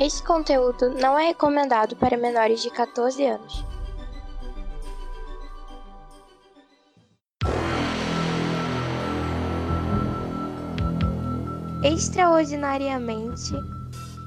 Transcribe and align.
Este 0.00 0.22
conteúdo 0.22 0.90
não 0.90 1.18
é 1.18 1.26
recomendado 1.26 1.96
para 1.96 2.16
menores 2.16 2.62
de 2.62 2.70
14 2.70 3.26
anos. 3.26 3.64
Extraordinariamente, 11.82 13.52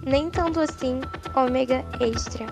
nem 0.03 0.29
tanto 0.29 0.59
assim, 0.59 0.99
ômega 1.33 1.85
extra. 2.01 2.47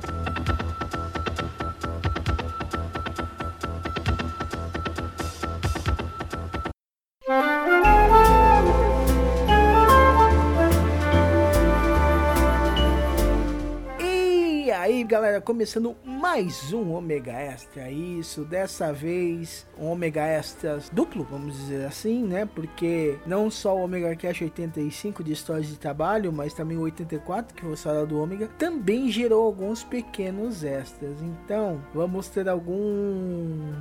Começando 15.42 15.96
mais 16.04 16.74
um 16.74 16.92
Ômega 16.92 17.32
Extra. 17.32 17.90
Isso, 17.90 18.44
dessa 18.44 18.92
vez 18.92 19.66
um 19.78 19.88
Ômega 19.88 20.26
Extra 20.26 20.80
duplo, 20.92 21.26
vamos 21.30 21.56
dizer 21.56 21.86
assim, 21.86 22.24
né? 22.24 22.46
Porque 22.46 23.18
não 23.26 23.50
só 23.50 23.76
o 23.76 23.84
Ômega 23.84 24.16
Cash 24.16 24.42
85 24.42 25.24
de 25.24 25.34
histórias 25.34 25.68
de 25.68 25.78
trabalho, 25.78 26.32
mas 26.32 26.54
também 26.54 26.78
o 26.78 26.82
84 26.82 27.56
que 27.56 27.66
você 27.66 27.84
fala 27.84 28.06
do 28.06 28.20
Ômega, 28.20 28.48
também 28.58 29.10
gerou 29.10 29.46
alguns 29.46 29.84
pequenos 29.84 30.64
extras. 30.64 31.22
Então, 31.22 31.82
vamos 31.94 32.28
ter 32.28 32.48
algum 32.50 33.72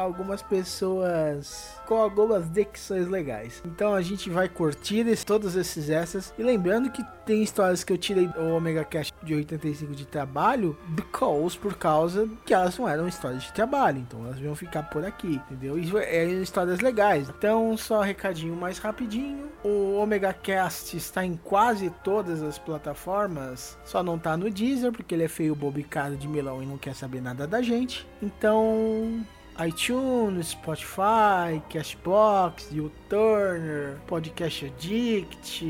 algumas 0.00 0.42
pessoas 0.42 1.80
com 1.86 1.96
algumas 1.96 2.48
dicções 2.48 3.08
legais. 3.08 3.62
Então 3.64 3.94
a 3.94 4.00
gente 4.00 4.30
vai 4.30 4.48
curtir 4.48 5.06
esse, 5.08 5.26
todos 5.26 5.56
esses 5.56 5.90
extras. 5.90 6.32
E 6.38 6.42
lembrando 6.42 6.90
que 6.90 7.04
tem 7.26 7.42
histórias 7.42 7.82
que 7.82 7.92
eu 7.92 7.98
tirei 7.98 8.26
do 8.28 8.54
Omega 8.54 8.84
Cash 8.84 9.12
de 9.22 9.34
85 9.34 9.94
de 9.94 10.06
trabalho, 10.06 10.78
because 10.88 11.58
por 11.58 11.76
causa 11.76 12.28
que 12.46 12.54
elas 12.54 12.78
não 12.78 12.88
eram 12.88 13.08
histórias 13.08 13.42
de 13.42 13.52
trabalho. 13.52 13.98
Então 13.98 14.24
elas 14.24 14.38
iam 14.38 14.54
ficar 14.54 14.84
por 14.84 15.04
aqui, 15.04 15.40
entendeu? 15.46 15.78
E 15.78 15.90
eram 15.96 16.42
histórias 16.42 16.80
legais. 16.80 17.28
Então, 17.28 17.76
só 17.76 17.98
um 18.00 18.04
recadinho 18.04 18.54
mais 18.54 18.78
rapidinho. 18.78 19.50
O 19.64 19.98
Omega 19.98 20.32
Cast 20.32 20.96
está 20.96 21.24
em 21.24 21.36
quase 21.36 21.90
todas 22.04 22.42
as 22.42 22.58
plataformas. 22.58 23.76
Só 23.84 24.02
não 24.02 24.18
tá 24.18 24.36
no 24.36 24.50
Deezer, 24.50 24.92
porque 24.92 25.14
ele 25.14 25.24
é 25.24 25.28
feio, 25.28 25.54
bobo 25.54 25.82
caro 25.84 26.16
de 26.16 26.28
melão 26.28 26.62
e 26.62 26.66
não 26.66 26.78
quer 26.78 26.94
saber 26.94 27.20
nada 27.20 27.46
da 27.46 27.60
gente. 27.62 28.06
Então 28.22 29.24
iTunes, 29.66 30.48
Spotify, 30.48 31.60
Cashbox, 31.68 32.70
YouTurner, 32.72 33.98
Podcast 34.06 34.66
Addict, 34.66 35.64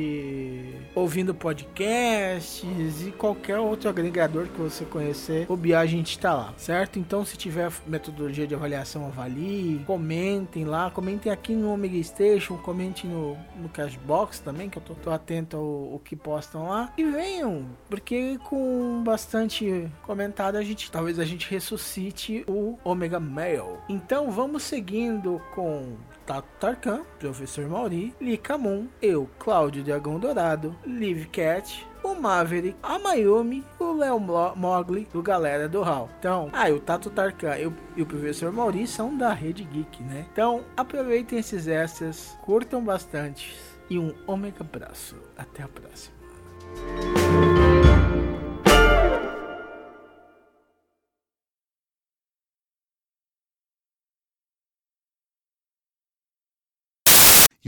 ouvindo 0.95 1.35
podcasts 1.35 3.07
e 3.07 3.11
qualquer 3.13 3.59
outro 3.59 3.89
agregador 3.89 4.47
que 4.47 4.61
você 4.61 4.85
conhecer, 4.85 5.47
o 5.49 5.59
a 5.75 5.87
gente 5.87 6.19
tá 6.19 6.35
lá, 6.35 6.55
certo? 6.57 6.99
Então 6.99 7.25
se 7.25 7.37
tiver 7.37 7.71
metodologia 7.87 8.47
de 8.47 8.55
avaliação, 8.55 9.07
avalie, 9.07 9.83
comentem 9.87 10.65
lá, 10.65 10.91
comentem 10.91 11.31
aqui 11.31 11.55
no 11.55 11.73
Omega 11.73 12.03
Station, 12.03 12.57
comentem 12.59 13.09
no, 13.09 13.37
no 13.57 13.69
Cashbox 13.69 14.41
também, 14.41 14.69
que 14.69 14.79
eu 14.79 14.83
tô, 14.83 14.95
tô 14.95 15.11
atento 15.11 15.57
ao, 15.57 15.93
ao, 15.93 15.99
que 15.99 16.17
postam 16.17 16.69
lá. 16.69 16.93
E 16.97 17.05
venham, 17.05 17.67
porque 17.89 18.39
com 18.45 19.03
bastante 19.05 19.89
comentário 20.03 20.59
a 20.59 20.63
gente, 20.63 20.91
talvez 20.91 21.19
a 21.19 21.25
gente 21.25 21.49
ressuscite 21.49 22.45
o 22.49 22.79
Omega 22.85 23.21
Mail. 23.21 23.70
Então 23.89 24.31
vamos 24.31 24.63
seguindo 24.63 25.41
com 25.55 25.97
Tato 26.27 26.49
Tarkan, 26.61 27.03
Professor 27.19 27.69
Mauri, 27.69 28.15
Lika 28.21 28.57
Moon, 28.57 28.87
eu, 29.03 29.29
Cláudio 29.39 29.83
Dragão 29.83 30.19
Dourado, 30.19 30.77
Liv 30.87 31.27
Cat, 31.27 31.87
o 32.03 32.15
Maverick, 32.15 32.77
a 32.83 32.99
Mayumi, 32.99 33.65
o 33.79 33.93
Léo 33.93 34.21
Mogli, 34.21 35.09
o 35.13 35.23
Galera 35.23 35.69
do 35.69 35.83
Hall. 35.83 36.09
Então, 36.19 36.49
ah, 36.53 36.71
o 36.71 36.81
Tato 36.81 37.11
Tarkan 37.11 37.57
e 37.57 37.67
o, 37.67 37.75
e 37.97 38.03
o 38.03 38.07
Professor 38.07 38.53
Mauri 38.53 38.87
são 38.87 39.17
da 39.17 39.33
Rede 39.33 39.65
Geek, 39.65 40.03
né? 40.05 40.27
Então, 40.33 40.63
aproveitem 40.77 41.39
esses 41.39 41.67
extras, 41.67 42.39
curtam 42.43 42.83
bastante 42.83 43.57
e 43.89 43.99
um 43.99 44.15
ômega 44.27 44.61
abraço. 44.61 45.17
Até 45.37 45.65
a 45.65 45.69
próxima. 45.69 46.15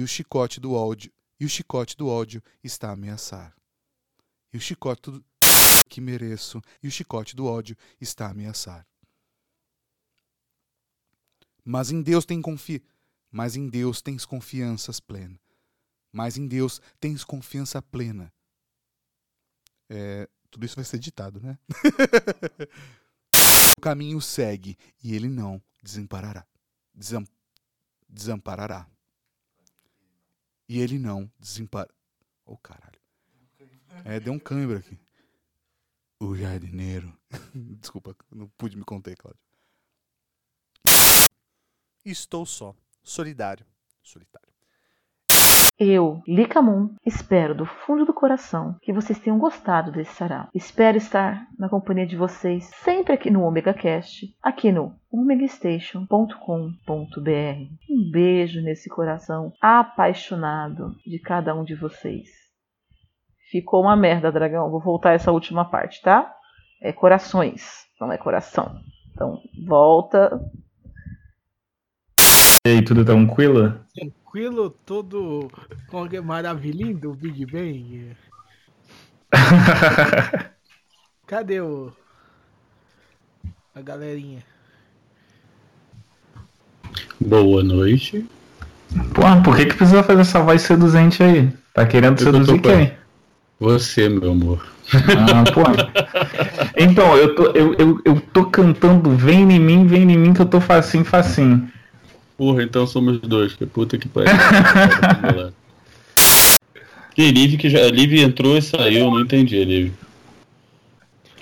E 0.02 0.04
o 0.04 0.08
chicote 0.08 0.58
do 0.58 0.72
ódio, 0.72 1.12
e 1.38 1.44
o 1.44 1.48
chicote 1.48 1.96
do 1.96 2.08
ódio 2.08 2.42
está 2.62 2.88
a 2.88 2.92
ameaçar. 2.92 3.54
E 4.52 4.56
o 4.56 4.60
chicote 4.60 5.12
do 5.12 5.24
que 5.88 6.00
mereço, 6.00 6.60
e 6.82 6.88
o 6.88 6.90
chicote 6.90 7.36
do 7.36 7.46
ódio 7.46 7.76
está 8.00 8.26
a 8.26 8.30
ameaçar. 8.30 8.84
Mas 11.64 11.92
em 11.92 12.02
Deus 12.02 12.24
tem 12.24 12.42
confi, 12.42 12.82
mas 13.30 13.54
em 13.54 13.68
Deus 13.68 14.02
tens 14.02 14.26
confianças 14.26 14.98
plena. 14.98 15.40
Mas 16.10 16.36
em 16.36 16.48
Deus 16.48 16.80
tens 16.98 17.22
confiança 17.22 17.80
plena. 17.80 18.32
É, 19.88 20.28
tudo 20.50 20.66
isso 20.66 20.74
vai 20.74 20.84
ser 20.84 20.98
ditado, 20.98 21.40
né? 21.40 21.56
o 23.78 23.80
caminho 23.80 24.20
segue 24.20 24.76
e 25.00 25.14
ele 25.14 25.28
não 25.28 25.62
desamparará. 25.80 26.44
Desam, 26.92 27.24
desamparará. 28.08 28.88
E 30.72 30.81
ele 30.81 30.99
não 30.99 31.31
desempara. 31.38 31.93
Ô 32.47 32.55
oh, 32.55 32.56
caralho. 32.56 32.99
É, 34.06 34.19
deu 34.19 34.33
um 34.33 34.38
câimbra 34.38 34.78
aqui. 34.78 34.99
O 36.19 36.34
jardineiro. 36.34 37.15
Desculpa, 37.78 38.16
não 38.31 38.49
pude 38.56 38.78
me 38.78 38.82
conter, 38.82 39.15
Cláudio. 39.15 39.38
Estou 42.03 42.47
só. 42.47 42.75
Solidário. 43.03 43.66
Solitário. 44.03 44.51
Eu, 45.78 46.22
Moon, 46.62 46.94
espero 47.05 47.55
do 47.55 47.65
fundo 47.65 48.05
do 48.05 48.12
coração 48.12 48.77
que 48.83 48.93
vocês 48.93 49.19
tenham 49.19 49.38
gostado 49.38 49.91
desse 49.91 50.15
sarau. 50.15 50.49
Espero 50.55 50.97
estar 50.97 51.47
na 51.59 51.69
companhia 51.69 52.06
de 52.06 52.16
vocês 52.16 52.71
sempre 52.84 53.15
aqui 53.15 53.31
no 53.31 53.43
Omega 53.43 53.72
Cast, 53.75 54.27
aqui 54.43 54.71
no 54.71 54.94
omegastation.com.br. 55.11 56.31
Um 57.91 58.11
beijo 58.11 58.61
nesse 58.62 58.88
coração 58.88 59.53
apaixonado 59.61 60.94
de 61.06 61.19
cada 61.19 61.55
um 61.55 61.65
de 61.65 61.75
vocês. 61.75 62.28
Ficou 63.50 63.82
uma 63.82 63.97
merda, 63.97 64.31
dragão. 64.31 64.71
Vou 64.71 64.81
voltar 64.81 65.12
essa 65.12 65.32
última 65.32 65.65
parte, 65.65 66.00
tá? 66.03 66.34
É 66.81 66.93
corações, 66.93 67.87
não 68.00 68.12
é 68.12 68.19
coração. 68.19 68.81
Então, 69.12 69.38
volta. 69.66 70.41
E 72.65 72.71
aí, 72.71 72.83
tudo 72.83 73.05
tranquilo? 73.05 73.75
tranquilo, 73.93 74.71
todo 74.87 75.50
com 75.89 76.09
maravilhinho 76.23 76.97
do 76.97 77.12
Big 77.12 77.45
Bang. 77.45 78.17
Cadê 81.27 81.61
o 81.61 81.93
a 83.75 83.81
galerinha? 83.81 84.45
Boa 87.21 87.65
noite. 87.65 88.25
Pô, 89.12 89.23
por 89.43 89.56
que 89.56 89.67
que 89.67 89.75
precisa 89.75 90.05
fazer 90.05 90.21
essa 90.21 90.41
voz 90.41 90.62
seduzente 90.62 91.21
aí? 91.21 91.53
Tá 91.75 91.84
querendo 91.84 92.21
eu 92.21 92.33
seduzir 92.33 92.61
quem? 92.61 92.93
Você, 93.59 94.09
meu 94.09 94.31
amor. 94.31 94.65
Ah, 94.94 95.43
pô. 95.53 95.62
Então, 96.77 97.17
eu 97.17 97.34
tô, 97.34 97.47
eu, 97.50 97.75
eu, 97.75 98.00
eu 98.05 98.21
tô 98.33 98.44
cantando 98.47 99.11
Vem 99.17 99.50
em 99.50 99.59
mim, 99.59 99.84
vem 99.84 100.03
em 100.03 100.17
mim 100.17 100.33
que 100.33 100.43
eu 100.43 100.47
tô 100.47 100.61
facinho, 100.61 101.05
facinho. 101.05 101.69
Porra, 102.42 102.64
então 102.64 102.84
somos 102.88 103.20
dois, 103.20 103.54
que 103.54 103.64
puta 103.64 103.97
que 103.97 104.08
pariu. 104.08 104.32
que 107.14 107.30
Liv 107.30 107.56
que 107.56 107.70
já. 107.70 107.82
Liv 107.82 108.14
entrou 108.14 108.58
e 108.58 108.62
saiu, 108.62 109.08
não 109.12 109.20
entendi, 109.20 109.62
Liv. 109.64 109.93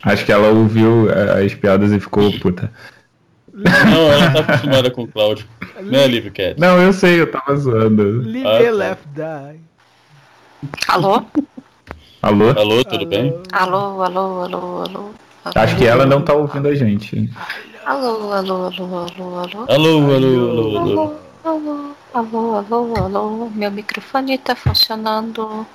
Acho 0.02 0.26
que 0.26 0.30
ela 0.30 0.48
ouviu 0.48 1.10
é, 1.10 1.42
as 1.42 1.54
piadas 1.54 1.90
e 1.90 1.98
ficou 1.98 2.30
puta. 2.38 2.70
Não, 3.50 4.12
ela 4.12 4.30
tá 4.30 4.40
acostumada 4.40 4.90
com 4.90 5.04
o 5.04 5.08
Cláudio. 5.08 5.46
Não 5.80 6.00
é 6.00 6.06
Liv 6.06 6.30
Cat. 6.32 6.60
Não, 6.60 6.78
eu 6.78 6.92
sei, 6.92 7.19
eu 7.19 7.30
tava 7.30 7.56
zoando. 7.56 8.20
Liv 8.20 8.46
ah, 8.46 8.62
tá. 8.62 8.70
left 8.70 9.08
die. 9.14 9.60
Alô? 10.86 11.25
Alô? 12.20 12.50
Alô, 12.50 12.84
tudo 12.84 12.96
alô. 12.96 13.06
bem? 13.06 13.42
Alô, 13.52 14.02
alô, 14.02 14.42
alô, 14.42 14.82
alô. 14.82 15.10
Acho 15.44 15.76
que 15.76 15.87
ela 15.87 16.04
não 16.04 16.22
tá 16.22 16.34
ouvindo 16.34 16.69
a 16.69 16.75
gente. 16.75 17.31
Alô, 17.84 18.32
alô, 18.32 18.66
alô, 18.66 18.98
alô, 18.98 19.38
alô. 19.38 19.64
Alô, 19.69 20.14
alô, 20.14 20.50
alô, 20.50 20.78
alô. 20.78 21.16
Alô, 21.42 21.94
alô, 22.14 22.56
alô, 22.56 22.96
alô. 22.96 23.50
Meu 23.50 23.70
microfone 23.70 24.37
tá 24.38 24.54
funcionando. 24.54 25.66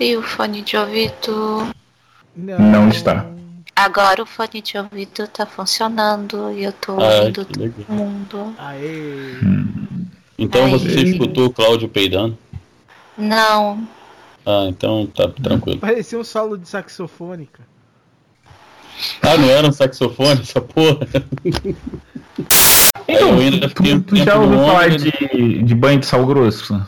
E 0.00 0.16
o 0.16 0.22
fone 0.22 0.62
de 0.62 0.76
ouvido. 0.76 1.68
Não, 2.34 2.58
não 2.58 2.88
está. 2.88 3.24
Agora 3.74 4.22
o 4.22 4.26
fone 4.26 4.60
de 4.60 4.76
ouvido 4.76 5.28
tá 5.28 5.46
funcionando 5.46 6.50
e 6.52 6.64
eu 6.64 6.72
tô 6.72 7.00
ah, 7.00 7.20
ouvindo 7.20 7.44
todo 7.44 7.86
mundo. 7.88 8.54
Aê. 8.58 9.38
Hum. 9.42 10.06
Então 10.38 10.64
Aê. 10.64 10.70
você 10.70 11.02
escutou 11.02 11.46
o 11.46 11.52
Cláudio 11.52 11.88
peidando? 11.88 12.36
Não. 13.16 13.86
Ah, 14.44 14.66
então 14.68 15.06
tá 15.06 15.28
tranquilo. 15.28 15.78
Parecia 15.78 16.18
um 16.18 16.24
solo 16.24 16.58
de 16.58 16.68
saxofone, 16.68 17.46
cara. 17.46 17.75
Ah, 19.22 19.36
não 19.36 19.48
era 19.50 19.66
um 19.66 19.72
saxofone 19.72 20.40
essa 20.40 20.60
porra? 20.60 21.06
Então, 23.08 23.36
tu, 23.74 24.00
tu 24.02 24.16
já 24.16 24.36
ouviu 24.36 24.58
falar 24.60 24.90
de, 24.90 25.62
de 25.62 25.74
banho 25.74 26.00
de 26.00 26.06
sal 26.06 26.24
grosso? 26.26 26.80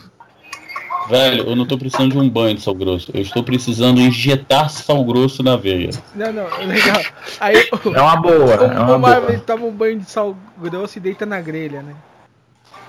Velho, 1.09 1.49
eu 1.49 1.55
não 1.55 1.65
tô 1.65 1.75
precisando 1.75 2.11
de 2.11 2.17
um 2.19 2.29
banho 2.29 2.55
de 2.55 2.61
sal 2.61 2.75
grosso. 2.75 3.09
Eu 3.13 3.21
estou 3.21 3.43
precisando 3.43 3.99
injetar 3.99 4.69
sal 4.69 5.03
grosso 5.03 5.41
na 5.41 5.55
veia. 5.55 5.89
Não, 6.13 6.31
não, 6.31 6.45
legal. 6.67 7.01
Aí, 7.39 7.55
é 7.95 8.01
uma 8.01 8.15
boa. 8.17 8.35
O, 8.37 8.63
é 8.63 8.79
uma 8.79 8.95
o 8.95 8.99
boa. 8.99 9.25
Ele 9.29 9.39
toma 9.39 9.65
um 9.65 9.71
banho 9.71 9.99
de 9.99 10.09
sal 10.09 10.37
grosso 10.57 10.99
e 10.99 11.01
deita 11.01 11.25
na 11.25 11.41
grelha, 11.41 11.81
né? 11.81 11.95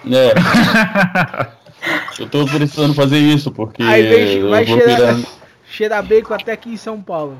É. 0.06 0.34
eu 2.20 2.28
tô 2.28 2.44
precisando 2.44 2.92
fazer 2.92 3.18
isso, 3.18 3.50
porque. 3.50 3.82
Aí 3.82 4.02
vem, 4.02 4.48
vai 4.48 4.64
eu 4.64 4.66
vou 4.66 4.78
cheirar, 4.78 5.14
virar... 5.14 5.30
cheirar 5.70 6.02
bacon 6.02 6.34
até 6.34 6.52
aqui 6.52 6.70
em 6.70 6.76
São 6.76 7.00
Paulo. 7.00 7.38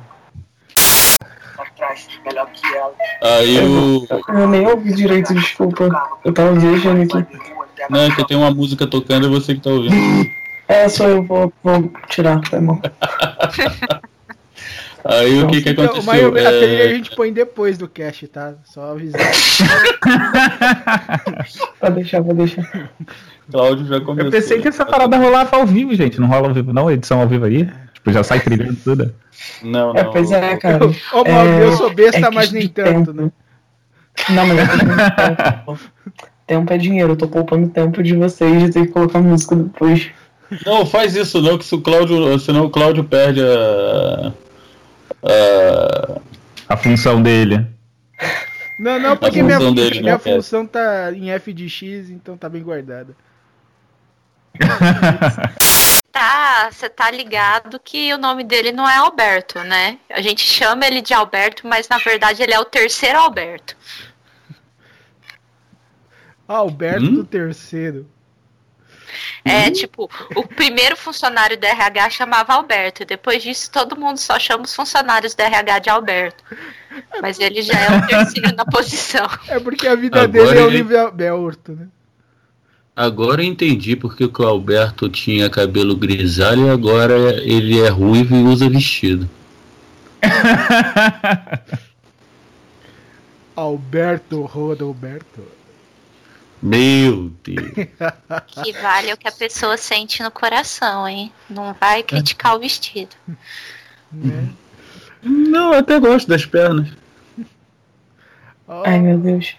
Aí 3.23 3.56
eu. 3.56 4.06
Eu 4.29 4.49
nem 4.49 4.67
ouvi 4.67 4.93
direito, 4.93 5.35
desculpa. 5.35 5.88
Eu 6.25 6.32
tava 6.32 6.53
viajando 6.55 7.03
aqui. 7.03 7.27
Não, 7.88 8.00
é 8.00 8.11
que 8.15 8.27
tem 8.27 8.37
uma 8.37 8.50
música 8.50 8.87
tocando 8.87 9.27
e 9.27 9.31
você 9.31 9.55
que 9.55 9.61
tá 9.61 9.71
ouvindo. 9.71 10.31
É, 10.69 10.88
só 10.88 11.09
eu 11.09 11.23
vou, 11.23 11.53
vou 11.65 11.91
tirar, 12.09 12.41
tá 12.49 12.61
bom. 12.61 12.81
Aí 15.03 15.43
o 15.43 15.47
que 15.49 15.62
que 15.62 15.71
Então, 15.71 15.87
aconteceu? 15.87 16.31
mas 16.31 16.44
a 16.47 16.50
trilha 16.50 16.85
a 16.85 16.87
É... 16.87 16.94
gente 16.94 17.17
põe 17.17 17.32
depois 17.32 17.79
do 17.79 17.88
cast, 17.88 18.29
tá? 18.29 18.53
Só 18.65 18.93
avisar. 18.93 19.19
Vou 21.81 21.91
deixar, 21.91 22.21
vou 22.21 22.35
deixar. 22.35 22.91
Cláudio 23.50 23.87
já 23.87 24.00
começou. 24.00 24.26
Eu 24.26 24.31
pensei 24.31 24.61
que 24.61 24.69
essa 24.69 24.85
parada 24.85 25.17
rolava 25.17 25.56
ao 25.56 25.67
vivo, 25.67 25.94
gente. 25.94 26.21
Não 26.21 26.29
rola 26.29 26.49
ao 26.49 26.55
vivo, 26.55 26.73
não? 26.73 26.91
Edição 26.91 27.21
ao 27.21 27.26
vivo 27.26 27.47
aí? 27.47 27.69
Tipo, 28.00 28.12
já 28.12 28.25
sai 28.25 28.41
trilhando 28.41 28.76
tudo. 28.82 29.14
Não, 29.62 29.94
É, 29.94 30.05
não. 30.05 30.11
pois 30.11 30.32
é, 30.32 30.56
cara. 30.56 30.87
Ô, 30.87 31.23
É, 31.25 31.32
Mauro, 31.32 31.50
eu 31.50 31.73
sou 31.73 31.94
besta, 31.94 32.26
é 32.26 32.31
mas 32.31 32.50
nem 32.50 32.67
tanto, 32.67 33.12
de 33.12 33.20
né? 33.20 33.32
Não, 34.31 34.47
mas 34.47 34.58
eu 34.58 34.67
tô 34.67 34.87
poupando 35.67 35.91
tempo. 36.47 36.73
É 36.73 36.79
dinheiro, 36.79 37.12
eu 37.12 37.17
tô 37.17 37.29
poupando 37.29 37.69
tempo 37.69 38.02
de 38.02 38.17
vocês 38.17 38.62
de 38.64 38.70
ter 38.73 38.87
que 38.87 38.93
colocar 38.93 39.20
música 39.20 39.55
depois. 39.55 40.11
Não, 40.67 40.85
faz 40.85 41.14
isso 41.14 41.41
não, 41.41 41.56
que 41.58 41.64
se 41.64 41.75
o 41.75 41.81
Cláudio. 41.81 42.38
Senão 42.38 42.64
o 42.67 42.70
Cláudio 42.70 43.05
perde 43.05 43.41
a. 43.43 44.32
a... 45.23 46.20
A 46.69 46.76
função 46.76 47.20
dele. 47.20 47.67
Não, 48.79 48.99
não, 48.99 49.17
porque 49.17 49.43
minha, 49.43 49.56
função 49.56 49.75
dele, 49.75 50.00
minha 50.00 50.12
não, 50.12 50.32
é. 50.32 50.37
função 50.37 50.67
tá 50.67 51.12
em 51.12 51.31
f 51.31 51.52
de 51.52 51.69
x, 51.69 52.08
então 52.11 52.37
tá 52.37 52.49
bem 52.49 52.62
guardada. 52.62 53.14
Tá, 56.12 56.69
você 56.73 56.88
tá 56.91 57.08
ligado 57.11 57.79
que 57.79 58.12
o 58.12 58.19
nome 58.19 58.43
dele 58.43 58.73
não 58.73 58.87
é 58.88 58.97
Alberto, 58.97 59.61
né? 59.61 59.97
A 60.11 60.20
gente 60.20 60.41
chama 60.43 60.85
ele 60.85 61.00
de 61.00 61.14
Alberto, 61.14 61.67
mas 61.69 61.88
na 61.88 61.99
verdade 61.99 62.43
ele 62.43 62.52
é 62.52 62.58
o 62.58 62.64
terceiro 62.64 63.17
Alberto. 63.19 63.76
Alberto 66.49 67.05
Hum? 67.05 67.14
do 67.14 67.25
terceiro. 67.25 68.06
É 69.44 69.70
tipo, 69.70 70.11
o 70.37 70.47
primeiro 70.47 70.97
funcionário 70.97 71.56
do 71.56 71.64
RH 71.64 72.11
chamava 72.11 72.55
Alberto, 72.55 73.02
e 73.02 73.06
depois 73.06 73.43
disso 73.43 73.70
todo 73.70 73.97
mundo 73.97 74.19
só 74.19 74.38
chama 74.38 74.64
os 74.64 74.75
funcionários 74.75 75.35
do 75.35 75.41
RH 75.41 75.79
de 75.79 75.91
Alberto. 75.91 76.44
Mas 77.23 77.38
ele 77.38 77.62
já 77.62 77.79
é 77.79 77.99
o 77.99 78.06
terceiro 78.06 78.55
na 78.55 78.64
posição. 78.67 79.26
É 79.49 79.58
porque 79.61 79.87
a 79.87 79.94
vida 79.94 80.23
Agora 80.23 80.29
dele 80.47 80.58
é 80.58 80.62
o 80.62 80.67
ele- 80.67 80.76
livre 80.76 80.97
aberto, 80.97 81.73
né? 81.73 81.87
Agora 83.00 83.43
eu 83.43 83.47
entendi 83.47 83.97
porque 83.97 84.25
o 84.25 84.29
Clauberto 84.29 85.08
tinha 85.08 85.49
cabelo 85.49 85.97
grisalho 85.97 86.67
e 86.67 86.69
agora 86.69 87.14
ele 87.43 87.81
é 87.81 87.88
ruivo 87.88 88.37
e 88.37 88.43
usa 88.43 88.69
vestido. 88.69 89.26
Alberto 93.56 94.43
Rodoberto. 94.43 95.43
Meu 96.62 97.32
Deus. 97.43 97.70
Que 98.62 98.73
vale 98.75 99.14
o 99.14 99.17
que 99.17 99.29
a 99.29 99.32
pessoa 99.32 99.79
sente 99.79 100.23
no 100.23 100.31
coração, 100.31 101.08
hein? 101.08 101.32
Não 101.49 101.73
vai 101.73 102.02
criticar 102.02 102.55
o 102.55 102.58
vestido. 102.58 103.17
Né? 104.12 104.50
Não, 105.23 105.73
eu 105.73 105.79
até 105.79 105.99
gosto 105.99 106.29
das 106.29 106.44
pernas. 106.44 106.91
Ó, 108.69 108.82
Ai, 108.85 108.99
meu 108.99 109.17
Deus. 109.19 109.56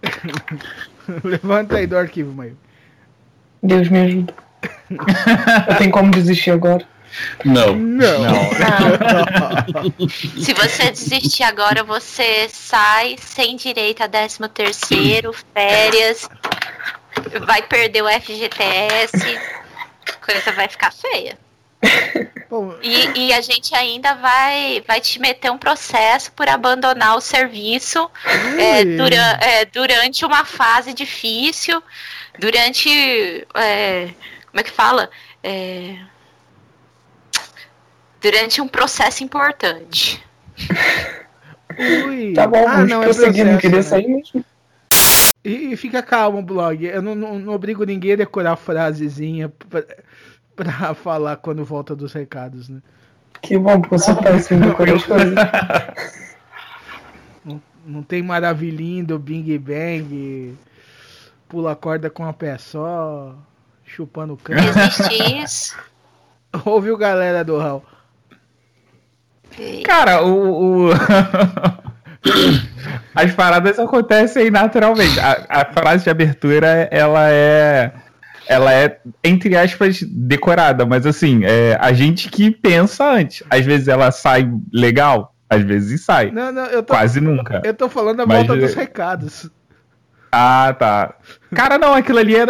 levanta 1.24 1.78
aí 1.78 1.86
do 1.88 1.96
arquivo, 1.96 2.32
Maio. 2.32 2.56
Deus 3.62 3.88
me 3.88 3.98
ajuda. 4.00 4.34
Eu 5.68 5.76
tenho 5.76 5.90
como 5.90 6.10
desistir 6.10 6.50
agora? 6.50 6.84
Não. 7.44 7.74
Não. 7.74 8.08
Se 10.08 10.52
você 10.54 10.90
desistir 10.90 11.42
agora, 11.42 11.82
você 11.82 12.48
sai 12.48 13.16
sem 13.20 13.56
direito 13.56 14.02
a 14.02 14.08
13 14.08 14.38
terceiro, 14.52 15.34
férias, 15.54 16.28
vai 17.46 17.62
perder 17.62 18.02
o 18.02 18.08
FGTS, 18.08 19.38
coisa 20.24 20.52
vai 20.52 20.68
ficar 20.68 20.92
feia. 20.92 21.38
Bom, 22.50 22.74
E, 22.82 23.28
e 23.28 23.32
a 23.32 23.40
gente 23.40 23.74
ainda 23.74 24.14
vai, 24.14 24.82
vai 24.86 25.00
te 25.00 25.20
meter 25.20 25.50
um 25.50 25.58
processo 25.58 26.32
por 26.32 26.48
abandonar 26.48 27.16
o 27.16 27.20
serviço 27.20 28.10
é, 28.58 28.84
dura- 28.84 29.38
é, 29.40 29.64
durante 29.66 30.24
uma 30.24 30.44
fase 30.44 30.92
difícil, 30.92 31.80
durante. 32.38 32.88
é, 33.54 34.14
como 34.50 34.60
é 34.60 34.62
que 34.62 34.70
fala? 34.70 35.10
É, 35.42 35.98
durante 38.20 38.60
um 38.60 38.68
processo 38.68 39.22
importante. 39.24 40.24
ui. 42.06 42.32
Tá 42.34 42.46
bom, 42.46 42.66
Ah, 42.66 42.84
não, 42.84 43.02
é 43.02 43.06
processo, 43.06 43.32
queria 43.32 43.76
né? 43.76 43.82
sair 43.82 44.08
mesmo. 44.08 44.44
E, 45.44 45.72
e 45.72 45.76
fica 45.76 46.02
calmo, 46.02 46.42
blog. 46.42 46.84
Eu 46.84 47.00
não, 47.00 47.14
não, 47.14 47.38
não 47.38 47.52
obrigo 47.54 47.84
ninguém 47.84 48.12
a 48.12 48.16
decorar 48.16 48.56
frasezinha 48.56 49.48
pra, 49.48 49.84
pra 50.56 50.94
falar 50.94 51.36
quando 51.36 51.64
volta 51.64 51.94
dos 51.94 52.12
recados, 52.12 52.68
né? 52.68 52.80
Que 53.40 53.56
bom, 53.56 53.80
porque 53.80 53.94
eu 53.94 53.98
sou 54.00 54.16
péssimo 54.16 54.64
em 54.64 54.68
decorar 54.68 54.96
as 54.96 55.04
coisas. 55.06 55.34
Não, 57.44 57.62
não 57.86 58.02
tem 58.02 58.22
maravilhinho 58.22 59.06
do 59.06 59.18
Bing 59.18 59.56
Bang, 59.58 60.56
pula 61.48 61.74
corda 61.74 62.10
com 62.10 62.24
a 62.24 62.32
pé 62.32 62.58
só, 62.58 63.34
chupando 63.84 64.36
cana. 64.36 64.60
Existe 64.64 65.42
isso. 65.42 65.76
Ouviu, 66.64 66.96
galera 66.96 67.44
do 67.44 67.58
Hall? 67.58 67.84
E- 69.58 69.82
Cara, 69.82 70.22
o. 70.24 70.88
o- 70.88 70.90
As 73.14 73.32
paradas 73.34 73.78
acontecem 73.78 74.50
naturalmente. 74.50 75.18
A, 75.20 75.46
a 75.48 75.64
frase 75.64 76.04
de 76.04 76.10
abertura, 76.10 76.88
ela 76.90 77.30
é. 77.30 77.92
Ela 78.46 78.72
é, 78.72 78.98
entre 79.22 79.54
aspas, 79.56 80.02
decorada, 80.02 80.86
mas 80.86 81.04
assim, 81.04 81.44
é 81.44 81.76
a 81.78 81.92
gente 81.92 82.30
que 82.30 82.50
pensa 82.50 83.04
antes. 83.04 83.42
Às 83.50 83.64
vezes 83.66 83.88
ela 83.88 84.10
sai 84.10 84.50
legal, 84.72 85.34
às 85.50 85.62
vezes 85.62 86.02
sai. 86.02 86.30
Não, 86.30 86.50
não, 86.50 86.64
eu 86.66 86.82
tô, 86.82 86.94
Quase 86.94 87.20
nunca. 87.20 87.60
eu 87.62 87.74
tô 87.74 87.90
falando 87.90 88.20
a 88.20 88.26
Mas, 88.26 88.46
volta 88.46 88.54
é- 88.62 88.66
dos 88.66 88.74
recados. 88.74 89.50
Ah, 90.30 90.74
tá. 90.78 91.14
Cara, 91.54 91.78
não, 91.78 91.94
aquilo 91.94 92.18
ali 92.18 92.36
é, 92.36 92.46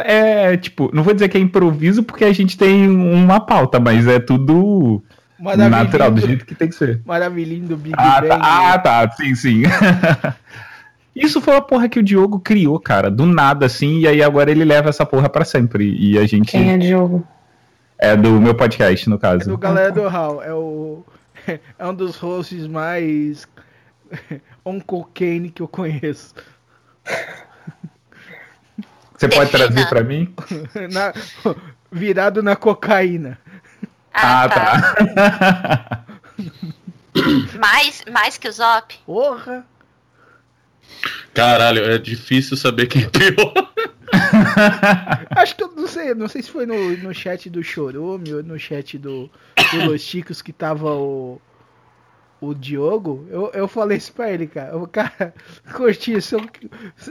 é, 0.53 0.57
tipo, 0.57 0.91
não 0.93 1.03
vou 1.03 1.15
dizer 1.15 1.29
que 1.29 1.37
é 1.39 1.41
improviso 1.41 2.03
porque 2.03 2.25
a 2.25 2.33
gente 2.33 2.59
tem 2.59 2.89
uma 2.89 3.39
pauta, 3.41 3.79
mas 3.79 4.07
é 4.07 4.19
tudo 4.19 5.03
natural, 5.39 6.11
do 6.11 6.21
jeito 6.21 6.45
que 6.45 6.55
tem 6.55 6.69
que 6.69 6.75
ser. 6.75 7.01
maravilhinho 7.05 7.69
do 7.69 7.77
Big 7.77 7.95
Ah, 7.97 8.21
Bang. 8.21 8.29
tá, 8.29 8.73
ah, 8.73 8.79
tá, 8.79 9.11
sim, 9.13 9.35
sim. 9.35 9.63
Isso 11.15 11.41
foi 11.41 11.55
uma 11.55 11.63
porra 11.63 11.89
que 11.89 11.99
o 11.99 12.03
Diogo 12.03 12.39
criou, 12.41 12.79
cara, 12.79 13.11
do 13.11 13.27
nada, 13.27 13.67
assim, 13.67 14.01
e 14.01 14.09
aí 14.09 14.23
agora 14.23 14.51
ele 14.51 14.65
leva 14.65 14.89
essa 14.89 15.05
porra 15.07 15.29
pra 15.29 15.45
sempre. 15.45 15.93
E 15.99 16.17
a 16.19 16.27
gente. 16.27 16.51
Quem 16.53 16.71
é 16.73 16.79
Diogo? 16.79 17.27
É 17.99 18.17
do 18.17 18.41
meu 18.41 18.55
podcast, 18.55 19.09
no 19.09 19.17
É 19.17 19.19
caso. 19.19 19.49
do 19.51 19.59
galera 19.59 19.91
do 19.91 20.07
Hall. 20.09 20.41
É, 20.43 20.53
o, 20.53 21.05
é 21.79 21.87
um 21.87 21.95
dos 21.95 22.17
hosts 22.17 22.67
mais 22.69 23.47
on 24.65 24.81
cocaine 24.81 25.51
que 25.51 25.61
eu 25.63 25.67
conheço. 25.69 26.35
Você 29.19 29.29
pode 29.29 29.51
Defina. 29.51 29.67
trazer 29.73 29.89
pra 29.89 30.03
mim? 30.05 30.33
Na- 30.93 31.13
virado 31.93 32.43
na 32.43 32.55
cocaína. 32.57 33.39
Ah, 34.15 34.45
Ah, 34.45 34.49
tá. 34.49 34.95
tá. 35.15 36.05
Mais, 37.59 38.05
mais 38.13 38.39
que 38.39 38.49
o 38.49 38.53
Zop? 38.53 38.95
Porra! 39.05 39.65
Caralho, 41.35 41.85
é 41.85 41.99
difícil 41.99 42.57
saber 42.57 42.87
quem 42.87 43.03
é 43.05 43.09
pior. 43.09 43.53
Acho 45.37 45.57
que 45.57 45.63
eu 45.65 45.73
não 45.75 45.87
sei, 45.89 46.15
não 46.15 46.29
sei 46.29 46.43
se 46.43 46.51
foi 46.51 46.65
no, 46.65 46.97
no 46.99 47.13
chat 47.15 47.51
do 47.51 47.63
Chorume 47.63 48.35
ou 48.35 48.43
no 48.43 48.59
chat 48.59 48.97
do, 48.99 49.29
do 49.73 49.85
Los 49.91 50.01
Chicos 50.03 50.41
que 50.41 50.53
tava 50.53 50.93
o, 50.95 51.41
o 52.41 52.55
Diogo. 52.55 53.27
Eu, 53.31 53.51
eu 53.55 53.69
falei 53.69 53.99
isso 53.99 54.13
pra 54.13 54.33
ele, 54.33 54.47
cara. 54.47 54.77
O 54.77 54.87
cara, 54.87 55.35
curti 55.75 56.15
o 56.15 56.23
seu, 56.23 56.41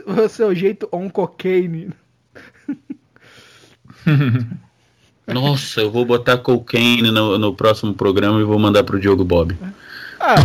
o 0.06 0.30
seu 0.30 0.56
jeito 0.56 0.88
on 0.92 1.10
cocaine. 1.10 1.92
Nossa, 5.28 5.82
eu 5.82 5.92
vou 5.92 6.06
botar 6.06 6.38
cocaine 6.38 7.12
no, 7.12 7.38
no 7.38 7.54
próximo 7.54 7.94
programa 7.94 8.40
e 8.40 8.46
vou 8.46 8.58
mandar 8.58 8.84
pro 8.84 9.00
Diogo 9.00 9.26
Bob. 9.26 9.58
Ah, 10.20 10.36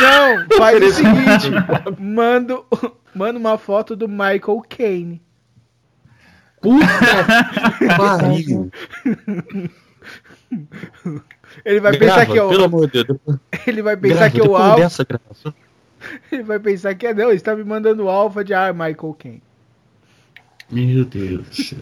não, 0.00 0.46
faz 0.56 0.82
o 0.82 0.90
seguinte: 0.90 1.50
manda, 1.98 2.60
manda 3.14 3.38
uma 3.38 3.58
foto 3.58 3.94
do 3.94 4.08
Michael 4.08 4.62
Caine. 4.68 5.22
Puta 6.60 6.86
pariu. 7.96 8.70
Ele 11.64 11.80
vai 11.80 11.96
pensar 11.96 12.26
que 12.26 12.38
é 12.38 12.42
o. 12.42 12.48
Pelo 12.48 12.64
amor 12.64 12.90
de 12.90 13.04
Deus. 13.04 13.18
Ele 13.66 13.82
vai 13.82 13.96
pensar 13.96 14.14
Grava, 14.16 14.30
que 14.30 14.40
é 14.40 14.44
o 14.44 14.56
alfa. 14.56 14.80
dessa 14.80 15.04
gravação. 15.04 15.54
Ele 16.32 16.42
vai 16.42 16.58
pensar 16.58 16.94
que 16.96 17.06
é. 17.06 17.14
Não, 17.14 17.26
ele 17.28 17.36
está 17.36 17.54
me 17.54 17.62
mandando 17.62 18.04
o 18.04 18.08
alfa 18.08 18.42
de 18.44 18.52
ah, 18.52 18.72
Michael 18.72 19.16
Caine. 19.18 19.42
Meu 20.70 21.04
Deus 21.04 21.46
do 21.48 21.54
céu. 21.54 21.78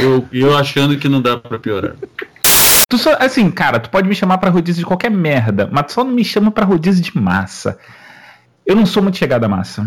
Eu, 0.00 0.26
eu 0.32 0.56
achando 0.56 0.98
que 0.98 1.08
não 1.08 1.20
dá 1.22 1.36
pra 1.36 1.58
piorar. 1.58 1.94
Tu 2.88 2.98
só, 2.98 3.14
assim, 3.20 3.50
cara, 3.50 3.78
tu 3.78 3.88
pode 3.90 4.08
me 4.08 4.14
chamar 4.14 4.38
pra 4.38 4.50
rodízio 4.50 4.80
de 4.80 4.86
qualquer 4.86 5.10
merda, 5.10 5.68
mas 5.70 5.86
tu 5.86 5.92
só 5.92 6.02
não 6.04 6.10
me 6.12 6.24
chama 6.24 6.50
pra 6.50 6.64
rodízio 6.64 7.02
de 7.04 7.16
massa. 7.16 7.78
Eu 8.66 8.74
não 8.74 8.84
sou 8.86 9.02
muito 9.02 9.16
chegado 9.18 9.44
à 9.44 9.48
massa. 9.48 9.86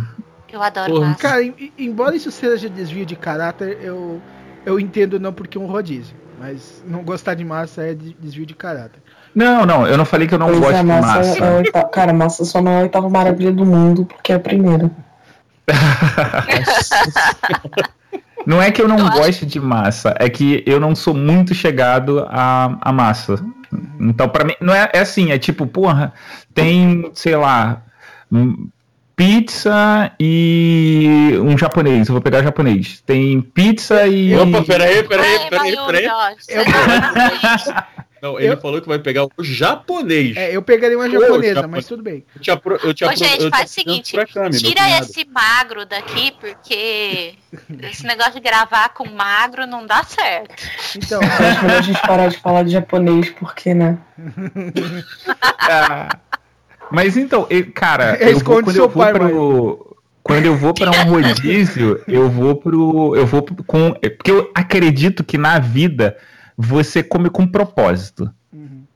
Eu 0.52 0.62
adoro 0.62 0.94
Porra, 0.94 1.08
massa. 1.10 1.20
Cara, 1.22 1.44
em- 1.44 1.74
embora 1.78 2.16
isso 2.16 2.32
seja 2.32 2.70
desvio 2.70 3.06
de 3.06 3.16
caráter, 3.16 3.78
eu, 3.82 4.22
eu 4.66 4.80
entendo 4.80 5.20
não 5.20 5.34
porque 5.34 5.58
um 5.58 5.66
rodízio. 5.66 6.16
Mas 6.40 6.84
não 6.88 7.04
gostar 7.04 7.34
de 7.34 7.44
massa 7.44 7.82
é 7.84 7.94
de- 7.94 8.16
desvio 8.20 8.46
de 8.46 8.54
caráter. 8.54 9.02
Não, 9.36 9.66
não, 9.66 9.86
eu 9.86 9.98
não 9.98 10.06
falei 10.06 10.28
que 10.28 10.34
eu 10.34 10.40
não 10.40 10.48
Pois 10.48 10.60
gosto 10.60 10.76
é, 10.76 10.80
de 10.80 10.84
massa, 10.86 11.44
é 11.44 11.48
a 11.48 11.58
oitava- 11.58 11.90
Cara, 11.90 12.14
massa 12.14 12.46
só 12.46 12.62
não 12.62 12.72
é 12.72 12.80
a 12.80 12.84
oitava 12.84 13.10
maravilha 13.10 13.52
do 13.52 13.66
mundo, 13.66 14.06
porque 14.06 14.32
é 14.32 14.36
a 14.36 14.40
primeira. 14.40 14.90
Não 18.46 18.62
é 18.62 18.70
que 18.70 18.80
eu 18.80 18.88
não 18.88 19.00
Eu 19.00 19.08
acho- 19.08 19.18
goste 19.18 19.46
de 19.46 19.60
massa, 19.60 20.14
é 20.20 20.30
que 20.30 20.64
eu 20.68 20.80
não 20.80 20.94
sou 20.96 21.16
muito 21.16 21.56
chegado 21.56 22.28
à, 22.30 22.78
à 22.80 22.92
massa. 22.94 23.44
Então, 24.00 24.30
pra 24.30 24.46
mim, 24.46 24.54
não 24.62 24.72
é, 24.74 24.88
é 24.94 25.00
assim, 25.00 25.32
é 25.32 25.40
tipo, 25.40 25.66
porra, 25.66 26.14
tem, 26.54 27.10
sei 27.16 27.36
lá, 27.36 27.82
pizza 29.16 30.12
e 30.20 31.32
um 31.42 31.58
japonês. 31.58 32.08
Eu 32.08 32.14
vou 32.14 32.22
pegar 32.22 32.44
japonês. 32.44 33.02
Tem 33.06 33.42
pizza 33.42 34.06
e. 34.08 34.36
Opa, 34.36 34.64
peraí, 34.64 35.04
peraí, 35.04 35.40
peraí, 35.50 35.76
peraí. 35.86 36.06
tá- 36.06 37.88
Não, 38.22 38.40
ele 38.40 38.54
Eu- 38.54 38.58
falou 38.58 38.82
que 38.82 38.88
vai 38.88 38.98
pegar 38.98 39.26
o 39.26 39.30
japonês. 39.44 40.36
É, 40.36 40.56
eu 40.56 40.62
pegaria 40.64 40.98
uma 40.98 41.06
Ô, 41.06 41.12
japonesa, 41.12 41.54
japo- 41.56 41.70
mas 41.70 41.86
tudo 41.86 42.02
bem. 42.02 42.26
Eu 42.36 42.42
te 42.42 42.50
apro... 42.50 42.80
eu 42.84 42.94
te 42.94 43.04
Ô, 43.04 43.08
apro... 43.08 43.20
gente, 43.20 43.44
eu 43.44 43.52
te 43.52 43.56
faz 43.58 43.70
o 43.70 43.74
seguinte, 43.74 44.16
meu 44.16 44.26
tira 44.52 45.00
esse 45.00 45.26
magro 45.26 45.86
daqui, 45.86 46.32
porque 46.40 47.36
esse 47.84 48.04
negócio 48.04 48.34
de 48.34 48.40
gravar 48.40 48.90
com 48.90 49.08
magro 49.10 49.68
não 49.68 49.86
dá 49.86 50.04
certo. 50.04 50.56
Então, 50.96 51.20
acho 51.22 51.64
melhor 51.66 51.78
a 51.78 51.82
gente 51.82 52.02
parar 52.02 52.28
de 52.30 52.38
falar 52.40 52.64
de 52.64 52.72
japonês, 52.72 53.30
porque, 53.32 53.74
né? 53.76 53.98
Ah, 55.68 56.10
Mas 56.92 57.18
então, 57.18 57.48
eu- 57.50 57.72
cara, 57.74 58.18
eu 58.22 58.40
vou, 58.40 58.62
quando 58.64 58.76
eu 58.76 58.90
vou 58.90 59.04
pai, 59.04 59.14
pro. 59.14 59.96
Quando 60.24 60.46
eu 60.46 60.56
vou 60.56 60.74
para 60.74 60.90
um 60.90 61.10
rodízio, 61.10 62.02
eu 62.08 62.30
vou 62.30 62.56
pro. 62.56 63.16
Eu 63.16 63.26
vou 63.26 63.44
com. 63.68 63.94
Porque 63.94 64.32
eu 64.32 64.50
acredito 64.56 65.24
que 65.24 65.38
na 65.38 65.60
vida 65.60 66.18
você 66.58 67.04
come 67.04 67.30
com 67.30 67.46
propósito. 67.46 68.30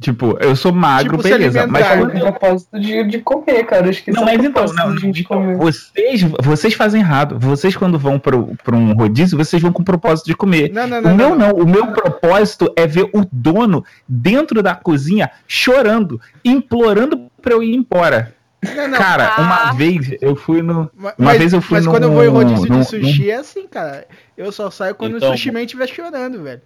Tipo, 0.02 0.38
eu 0.40 0.56
sou 0.56 0.72
magro, 0.72 1.18
Tipo, 1.18 1.24
beleza. 1.30 1.68
Mas 1.68 1.84
alimentar, 1.86 1.98
quando 2.14 2.26
É 2.26 2.30
o 2.30 2.32
propósito 2.32 2.80
de, 2.80 3.04
de 3.04 3.20
comer, 3.20 3.66
cara. 3.66 3.86
Eu 3.88 3.92
esqueci 3.92 4.16
Não, 4.16 4.24
o 4.24 4.26
mas 4.26 4.42
então, 4.42 4.66
não, 4.74 4.96
de 4.96 5.08
então, 5.10 5.24
comer. 5.38 5.58
vocês, 5.58 6.22
vocês 6.42 6.74
fazem 6.74 7.02
errado. 7.02 7.38
Vocês, 7.38 7.76
quando 7.76 8.00
vão 8.00 8.18
para 8.18 8.38
um 8.38 8.94
rodízio, 8.94 9.38
vocês 9.38 9.62
vão 9.62 9.74
com 9.74 9.82
o 9.82 9.86
propósito 9.86 10.28
de 10.28 10.36
comer. 10.36 10.72
não, 10.72 10.88
não, 10.88 11.00
o 11.00 11.02
não. 11.02 11.16
meu 11.18 11.30
não, 11.30 11.36
não. 11.38 11.52
o 11.52 11.68
meu 11.68 11.88
propósito 11.88 12.72
é 12.78 12.88
ver 12.88 13.10
o 13.14 13.26
dono 13.30 13.84
dentro 14.08 14.64
da 14.64 14.74
cozinha 14.74 15.30
chorando, 15.46 16.22
implorando 16.46 17.30
pra 17.42 17.54
eu 17.54 17.62
ir 17.62 17.76
embora. 17.76 18.34
Não, 18.64 18.88
não. 18.88 18.98
Cara, 18.98 19.34
Ah. 19.38 19.42
uma 19.42 19.72
vez 19.74 20.16
eu 20.22 20.36
fui 20.36 20.62
no. 20.62 20.90
Ma- 20.96 21.14
uma 21.18 21.30
mas, 21.30 21.38
vez 21.40 21.54
eu 21.54 21.62
fui 21.62 21.76
mas 21.78 21.86
num- 21.86 21.92
quando 21.92 22.04
eu 22.04 22.12
vou 22.12 22.24
em 22.24 22.28
rodízio 22.30 22.68
num- 22.70 22.80
de 22.80 22.86
sushi 22.86 23.32
é 23.32 23.36
assim, 23.36 23.68
cara. 23.68 24.06
Eu 24.38 24.52
só 24.52 24.70
saio 24.70 24.96
quando 24.96 25.18
Então- 25.18 25.30
o 25.30 25.32
sushi 25.34 25.52
man 25.52 25.62
estiver 25.64 25.88
chorando, 25.88 26.42
velho. 26.44 26.62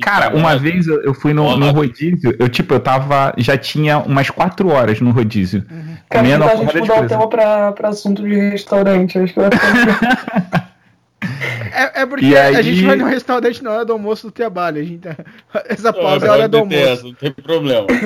Cara, 0.00 0.34
uma 0.34 0.52
é, 0.52 0.58
vez 0.58 0.86
eu 0.86 1.12
fui 1.12 1.34
no, 1.34 1.56
no 1.56 1.70
rodízio, 1.70 2.34
eu 2.38 2.48
tipo, 2.48 2.72
eu 2.74 2.80
tava. 2.80 3.34
Já 3.36 3.58
tinha 3.58 3.98
umas 3.98 4.30
quatro 4.30 4.68
horas 4.70 5.00
no 5.00 5.10
rodízio. 5.10 5.62
Cara, 6.08 6.24
comendo 6.24 6.44
que 6.44 6.50
tal 6.50 6.58
a 6.58 6.60
uma 6.62 6.72
gente 6.72 6.80
mudar 6.80 7.02
o 7.02 7.06
tema 7.06 7.28
pra, 7.28 7.72
pra 7.72 7.88
assunto 7.90 8.22
de 8.22 8.34
restaurante? 8.34 9.18
Acho 9.18 9.34
que 9.34 9.40
vai 9.40 9.50
ficar 9.50 10.72
É, 11.74 12.02
é 12.02 12.06
porque 12.06 12.26
E 12.26 12.36
a 12.36 12.46
aí- 12.46 12.62
gente 12.62 12.84
vai 12.84 12.96
no 12.96 13.06
restaurante 13.06 13.62
na 13.62 13.70
hora 13.70 13.84
do 13.84 13.92
almoço 13.92 14.26
do 14.26 14.30
trabalho. 14.32 14.80
A 14.80 14.84
gente, 14.84 15.06
essa 15.68 15.92
não, 15.92 16.00
pausa 16.00 16.26
é 16.26 16.28
a 16.28 16.32
hora 16.32 16.48
do 16.48 16.58
almoço. 16.58 16.78
essa, 16.78 17.02
Não 17.04 17.14
tem 17.14 17.32
problema. 17.32 17.86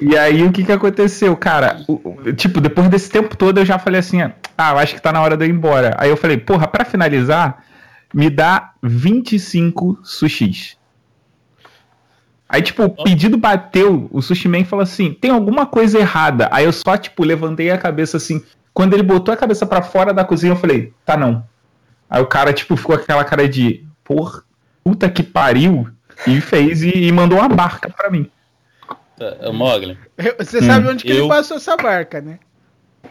E 0.00 0.18
aí 0.18 0.42
o 0.42 0.50
que 0.50 0.64
que 0.64 0.72
aconteceu, 0.72 1.36
cara? 1.36 1.80
O- 1.86 2.16
o- 2.26 2.32
tipo, 2.32 2.60
depois 2.60 2.88
desse 2.88 3.08
tempo 3.08 3.36
todo 3.36 3.60
eu 3.60 3.64
já 3.64 3.78
falei 3.78 4.00
assim, 4.00 4.20
ah, 4.22 4.72
eu 4.72 4.78
acho 4.78 4.92
que 4.96 5.00
tá 5.00 5.12
na 5.12 5.22
hora 5.22 5.36
de 5.36 5.44
eu 5.44 5.48
ir 5.48 5.52
embora. 5.52 5.94
Aí 5.98 6.10
eu 6.10 6.16
falei, 6.16 6.36
porra, 6.36 6.66
pra 6.66 6.84
finalizar, 6.84 7.62
me 8.12 8.28
dá 8.28 8.72
25 8.82 10.00
sushis. 10.02 10.76
Aí, 12.54 12.62
tipo, 12.62 12.84
o 12.84 12.88
pedido 13.02 13.36
bateu, 13.36 14.08
o 14.12 14.22
sushi 14.22 14.46
man 14.46 14.64
falou 14.64 14.84
assim, 14.84 15.12
tem 15.12 15.32
alguma 15.32 15.66
coisa 15.66 15.98
errada. 15.98 16.48
Aí 16.52 16.64
eu 16.64 16.72
só, 16.72 16.96
tipo, 16.96 17.24
levantei 17.24 17.68
a 17.72 17.76
cabeça 17.76 18.16
assim. 18.16 18.44
Quando 18.72 18.94
ele 18.94 19.02
botou 19.02 19.34
a 19.34 19.36
cabeça 19.36 19.66
pra 19.66 19.82
fora 19.82 20.14
da 20.14 20.24
cozinha, 20.24 20.52
eu 20.52 20.56
falei, 20.56 20.92
tá 21.04 21.16
não. 21.16 21.44
Aí 22.08 22.22
o 22.22 22.26
cara, 22.26 22.52
tipo, 22.52 22.76
ficou 22.76 22.96
com 22.96 23.02
aquela 23.02 23.24
cara 23.24 23.48
de, 23.48 23.84
porra, 24.04 24.44
puta 24.84 25.10
que 25.10 25.24
pariu. 25.24 25.88
E 26.28 26.40
fez 26.40 26.84
e, 26.84 26.90
e 27.08 27.10
mandou 27.10 27.38
uma 27.40 27.48
barca 27.48 27.90
pra 27.90 28.08
mim. 28.08 28.30
Tá, 29.18 29.50
Mogli, 29.52 29.98
Você 30.38 30.62
sabe 30.62 30.86
Hum, 30.86 30.92
onde 30.92 31.02
que 31.02 31.10
eu- 31.10 31.16
ele 31.24 31.28
passou 31.28 31.56
essa 31.56 31.76
barca, 31.76 32.20
né? 32.20 32.38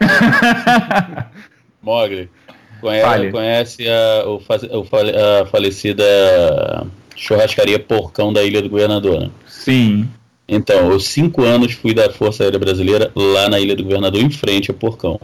Mogli, 1.82 2.30
conhece, 2.80 3.06
Fale. 3.06 3.30
conhece 3.30 3.84
a, 3.88 4.24
o, 4.26 4.40
a 4.40 5.46
falecida 5.46 6.86
churrascaria 7.16 7.78
Porcão 7.78 8.32
da 8.32 8.42
Ilha 8.42 8.62
do 8.62 8.68
Governador, 8.68 9.20
né? 9.20 9.30
Sim. 9.46 10.08
Então, 10.46 10.90
eu 10.90 11.00
cinco 11.00 11.42
anos 11.42 11.72
fui 11.72 11.94
da 11.94 12.10
Força 12.10 12.44
Aérea 12.44 12.58
Brasileira 12.58 13.10
lá 13.14 13.48
na 13.48 13.58
Ilha 13.58 13.74
do 13.74 13.82
Governador, 13.82 14.20
em 14.20 14.30
frente 14.30 14.70
a 14.70 14.74
Porcão. 14.74 15.20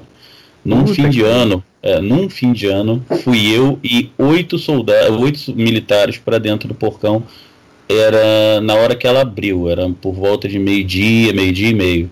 Num 0.64 0.80
Puta 0.80 0.94
fim 0.94 1.02
que 1.04 1.08
de 1.10 1.22
ano, 1.22 1.64
é, 1.82 2.00
num 2.00 2.28
fim 2.28 2.52
de 2.52 2.66
ano, 2.66 3.04
fui 3.22 3.50
eu 3.54 3.78
e 3.82 4.10
oito 4.18 4.58
soldados, 4.58 5.18
oito 5.18 5.54
militares 5.54 6.18
para 6.18 6.38
dentro 6.38 6.68
do 6.68 6.74
Porcão. 6.74 7.22
Era 7.88 8.60
na 8.60 8.74
hora 8.74 8.94
que 8.94 9.06
ela 9.06 9.22
abriu, 9.22 9.68
era 9.68 9.88
por 9.88 10.12
volta 10.12 10.48
de 10.48 10.58
meio-dia, 10.58 11.32
meio-dia 11.32 11.70
e 11.70 11.74
meio. 11.74 12.10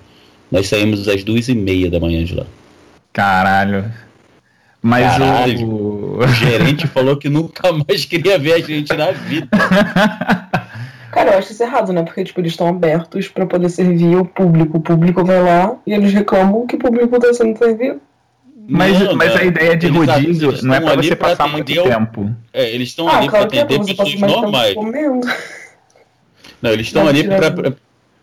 Nós 0.50 0.66
saímos 0.66 1.06
às 1.08 1.22
duas 1.22 1.48
e 1.48 1.54
meia 1.54 1.90
da 1.90 2.00
manhã 2.00 2.24
de 2.24 2.34
lá. 2.34 2.46
Caralho. 3.12 3.92
Mas 4.82 5.18
Caralho. 5.18 5.66
o. 5.66 5.87
O 6.24 6.28
gerente 6.28 6.86
falou 6.86 7.16
que 7.16 7.28
nunca 7.28 7.70
mais 7.72 8.04
queria 8.04 8.38
ver 8.38 8.54
a 8.54 8.60
gente 8.60 8.92
na 8.94 9.10
vida. 9.12 9.48
Cara, 11.12 11.32
eu 11.32 11.38
acho 11.38 11.52
isso 11.52 11.62
errado, 11.62 11.92
né? 11.92 12.02
Porque, 12.02 12.22
tipo, 12.22 12.40
eles 12.40 12.52
estão 12.52 12.68
abertos 12.68 13.28
pra 13.28 13.46
poder 13.46 13.68
servir 13.70 14.16
o 14.16 14.24
público. 14.24 14.76
O 14.76 14.80
público 14.80 15.24
vai 15.24 15.42
lá 15.42 15.76
e 15.86 15.92
eles 15.94 16.12
reclamam 16.12 16.66
que 16.66 16.76
o 16.76 16.78
público 16.78 17.18
tá 17.18 17.32
sendo 17.32 17.56
servido. 17.56 18.00
Mas, 18.70 19.00
Não, 19.00 19.14
mas 19.16 19.34
a 19.34 19.42
ideia 19.44 19.74
de 19.76 19.86
Eles- 19.86 19.96
rodízio 19.96 20.50
eles 20.50 20.62
não 20.62 20.74
é 20.74 20.76
estão 20.78 20.90
pra 20.90 20.98
ali 20.98 21.08
você 21.08 21.16
pra 21.16 21.28
passar 21.30 21.48
muito 21.48 21.72
tempo. 21.72 22.30
É, 22.52 22.70
eles 22.74 22.88
estão 22.90 23.08
Ah, 23.08 23.16
ali 23.16 23.28
claro 23.28 23.46
para 23.46 23.50
que 23.50 23.58
é, 23.58 23.62
atender 23.62 23.94
passa 23.96 24.10
pessoas 24.12 24.32
normais. 24.32 24.74
Não, 26.60 26.70
eles 26.70 26.86
estão 26.86 27.08
ali 27.08 27.24
para 27.24 27.54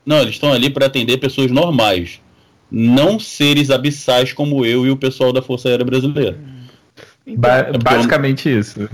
Não, 0.06 0.18
eles 0.20 0.36
estão 0.36 0.54
ali 0.54 0.70
para 0.70 0.86
atender 0.86 1.18
pessoas 1.18 1.50
normais, 1.50 2.22
não 2.70 3.20
seres 3.20 3.72
abissais 3.72 4.32
como 4.34 4.64
eu 4.64 4.86
e 4.86 4.92
o 4.92 4.98
pessoal 4.98 5.34
da 5.34 5.42
Força 5.42 5.68
Aérea 5.70 5.84
Brasileira. 5.86 6.38
Ba- 7.38 7.64
porque 7.64 7.78
eu- 7.78 7.80
basicamente 7.80 8.50
isso. 8.50 8.88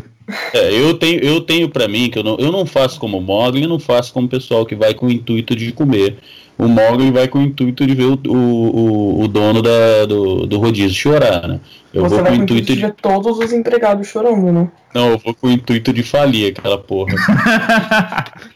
É, 0.53 0.71
eu 0.73 0.93
tenho, 0.93 1.19
eu 1.21 1.41
tenho 1.41 1.67
para 1.69 1.87
mim 1.87 2.09
que 2.09 2.17
eu 2.19 2.23
não, 2.23 2.37
eu 2.37 2.51
não 2.51 2.65
faço 2.65 2.99
como 2.99 3.17
o 3.17 3.21
Mogli, 3.21 3.67
não 3.67 3.79
faço 3.79 4.13
como 4.13 4.27
o 4.27 4.29
pessoal 4.29 4.65
que 4.65 4.75
vai 4.75 4.93
com 4.93 5.07
o 5.07 5.11
intuito 5.11 5.55
de 5.55 5.71
comer. 5.73 6.17
O 6.57 6.67
Mogli 6.67 7.11
vai 7.11 7.27
com 7.27 7.39
o 7.39 7.41
intuito 7.41 7.85
de 7.85 7.93
ver 7.95 8.05
o, 8.05 8.19
o, 8.27 9.23
o- 9.23 9.27
dono 9.27 9.61
da, 9.61 10.05
do, 10.05 10.45
do 10.45 10.57
rodízio 10.59 10.95
chorar, 10.95 11.47
né? 11.47 11.59
Eu 11.93 12.03
Você 12.03 12.15
vou 12.15 12.23
com 12.23 12.23
vai 12.23 12.33
o 12.33 12.35
com 12.35 12.41
o 12.41 12.43
intuito 12.43 12.67
de 12.67 12.75
de. 12.75 12.81
ver 12.81 12.93
todos 13.01 13.39
os 13.39 13.51
empregados 13.51 14.07
chorando, 14.07 14.51
né? 14.53 14.71
Não, 14.93 15.09
eu 15.09 15.17
vou 15.17 15.33
com 15.33 15.47
o 15.47 15.51
intuito 15.51 15.91
de 15.91 16.03
falir 16.03 16.51
aquela 16.55 16.77
porra. 16.77 17.13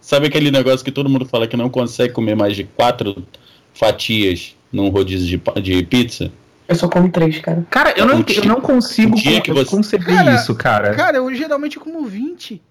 Sabe 0.00 0.26
aquele 0.26 0.50
negócio 0.50 0.84
que 0.84 0.90
todo 0.90 1.08
mundo 1.08 1.24
fala 1.26 1.46
que 1.46 1.56
não 1.56 1.70
consegue 1.70 2.12
comer 2.12 2.34
mais 2.34 2.56
de 2.56 2.64
quatro 2.64 3.22
fatias 3.72 4.56
num 4.72 4.88
rodízio 4.88 5.38
de, 5.38 5.60
de 5.60 5.82
pizza? 5.84 6.32
Eu 6.70 6.76
só 6.76 6.88
como 6.88 7.10
três, 7.10 7.38
cara. 7.40 7.66
Cara, 7.68 7.92
eu 7.96 8.06
não, 8.06 8.24
eu 8.26 8.44
não 8.44 8.60
consigo 8.60 9.16
dia 9.16 9.40
que 9.40 9.52
você- 9.52 9.68
conceber 9.68 10.14
Cara, 10.14 10.34
isso, 10.36 10.54
cara. 10.54 10.94
Cara, 10.94 11.16
eu 11.16 11.34
geralmente 11.34 11.78
como 11.80 12.04
20. 12.06 12.62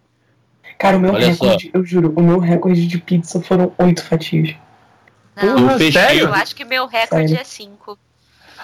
Cara, 0.78 0.96
o 0.96 1.00
meu 1.02 1.12
Olha 1.14 1.28
recorde, 1.28 1.70
eu 1.74 1.84
juro, 1.86 2.14
o 2.16 2.24
meu 2.24 2.40
recorde 2.40 2.88
de 2.88 2.98
pizza 2.98 3.42
foram 3.42 3.74
oito 3.78 4.02
fatias. 4.02 4.56
Não, 5.36 5.70
Eu 5.72 5.78
fechei- 5.78 5.92
sério? 5.92 6.22
eu 6.28 6.34
acho 6.34 6.56
que 6.56 6.64
meu 6.64 6.88
recorde 6.88 7.28
Sério? 7.28 7.42
é 7.42 7.44
5. 7.44 8.00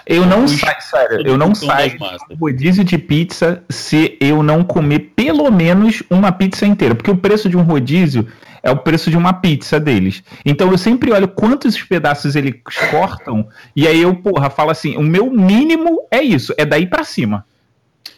Eu 0.06 0.26
não 0.26 0.48
saio, 0.48 0.82
sério, 0.82 1.28
eu 1.28 1.38
não 1.38 1.54
saio 1.56 1.98
rodízio 2.40 2.84
de 2.84 2.98
pizza 2.98 3.64
se 3.70 4.18
eu 4.22 4.42
não 4.44 4.64
comer 4.64 5.00
pelo 5.16 5.52
menos 5.52 6.04
uma 6.10 6.32
pizza 6.32 6.66
inteira. 6.66 6.96
Porque 6.96 7.10
o 7.12 7.18
preço 7.18 7.50
de 7.50 7.58
um 7.58 7.64
rodízio 7.64 8.26
é 8.66 8.72
o 8.72 8.78
preço 8.78 9.10
de 9.12 9.16
uma 9.16 9.32
pizza 9.32 9.80
deles. 9.80 10.24
Então 10.44 10.70
eu 10.72 10.78
sempre 10.78 11.12
olho 11.14 11.28
quantos 11.28 11.82
pedaços 11.82 12.36
eles 12.36 12.56
cortam, 12.92 13.48
e 13.76 13.88
aí 13.88 14.02
eu, 14.02 14.16
porra, 14.16 14.50
falo 14.50 14.72
assim: 14.72 14.98
o 14.98 15.04
meu 15.04 15.30
mínimo 15.32 16.02
é 16.12 16.22
isso, 16.22 16.54
é 16.58 16.66
daí 16.66 16.88
para 16.88 17.04
cima. 17.04 17.46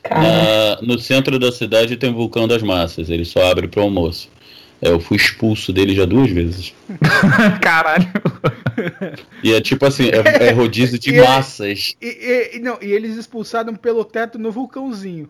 Ah, 0.09 0.79
no 0.81 0.97
centro 0.97 1.37
da 1.37 1.51
cidade 1.51 1.97
tem 1.97 2.09
o 2.11 2.15
Vulcão 2.15 2.47
das 2.47 2.63
Massas, 2.63 3.09
ele 3.09 3.25
só 3.25 3.51
abre 3.51 3.67
pro 3.67 3.81
almoço. 3.81 4.29
É, 4.81 4.89
eu 4.89 4.99
fui 4.99 5.17
expulso 5.17 5.73
dele 5.73 5.95
já 5.95 6.05
duas 6.05 6.29
vezes. 6.29 6.73
Caralho. 7.61 8.07
E 9.43 9.51
é 9.51 9.59
tipo 9.59 9.85
assim, 9.85 10.09
é, 10.09 10.47
é 10.49 10.51
rodízio 10.51 10.99
de 10.99 11.09
E 11.11 11.13
ele- 11.17 11.27
massas. 11.27 11.95
E, 12.01 12.53
e- 12.55 12.59
não, 12.59 12.77
e 12.81 12.91
eles 12.91 13.17
expulsaram 13.17 13.75
pelo 13.75 14.05
teto 14.05 14.37
no 14.37 14.51
vulcãozinho. 14.51 15.27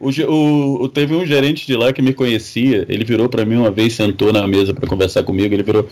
O, 0.00 0.82
o- 0.84 0.88
teve 0.88 1.14
um 1.14 1.26
gerente 1.26 1.66
de 1.66 1.76
lá 1.76 1.92
que 1.92 2.02
me 2.02 2.14
conhecia, 2.14 2.84
ele 2.88 3.04
virou 3.04 3.28
pra 3.28 3.44
mim 3.44 3.56
uma 3.56 3.70
vez, 3.70 3.94
sentou 3.94 4.32
na 4.32 4.46
mesa 4.46 4.74
pra 4.74 4.88
conversar 4.88 5.22
comigo, 5.22 5.54
ele 5.54 5.62
virou, 5.62 5.88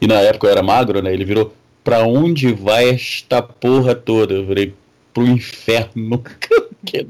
e 0.00 0.06
na 0.06 0.20
época 0.20 0.46
eu 0.46 0.50
era 0.50 0.62
magro, 0.62 1.00
né? 1.02 1.12
Ele 1.12 1.24
virou, 1.24 1.54
pra 1.84 2.00
onde 2.00 2.52
vai 2.52 2.90
esta 2.90 3.42
porra 3.42 3.94
toda? 3.94 4.34
Eu 4.34 4.46
virei, 4.46 4.74
pro 5.12 5.26
inferno. 5.26 6.22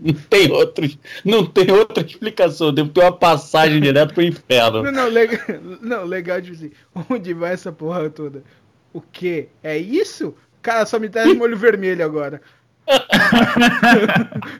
Não 0.02 0.14
tem 0.30 0.50
outros, 0.50 0.99
não 1.23 1.45
tem 1.45 1.71
outra 1.71 2.02
explicação, 2.02 2.73
devo 2.73 2.88
ter 2.88 3.00
uma 3.02 3.12
passagem 3.12 3.78
direto 3.78 4.14
pro 4.14 4.23
inferno. 4.23 4.85
Não, 4.85 4.90
não, 4.92 5.09
legal, 5.09 5.38
não, 5.83 6.04
legal, 6.04 6.40
tipo 6.40 6.54
assim, 6.56 6.71
onde 7.11 7.35
vai 7.35 7.52
essa 7.52 7.71
porra 7.71 8.09
toda? 8.09 8.42
O 8.95 9.02
quê? 9.02 9.49
É 9.62 9.76
isso? 9.76 10.35
Cara, 10.62 10.87
só 10.87 10.99
me 10.99 11.11
traz 11.11 11.37
molho 11.37 11.59
vermelho 11.59 12.02
agora. 12.02 12.40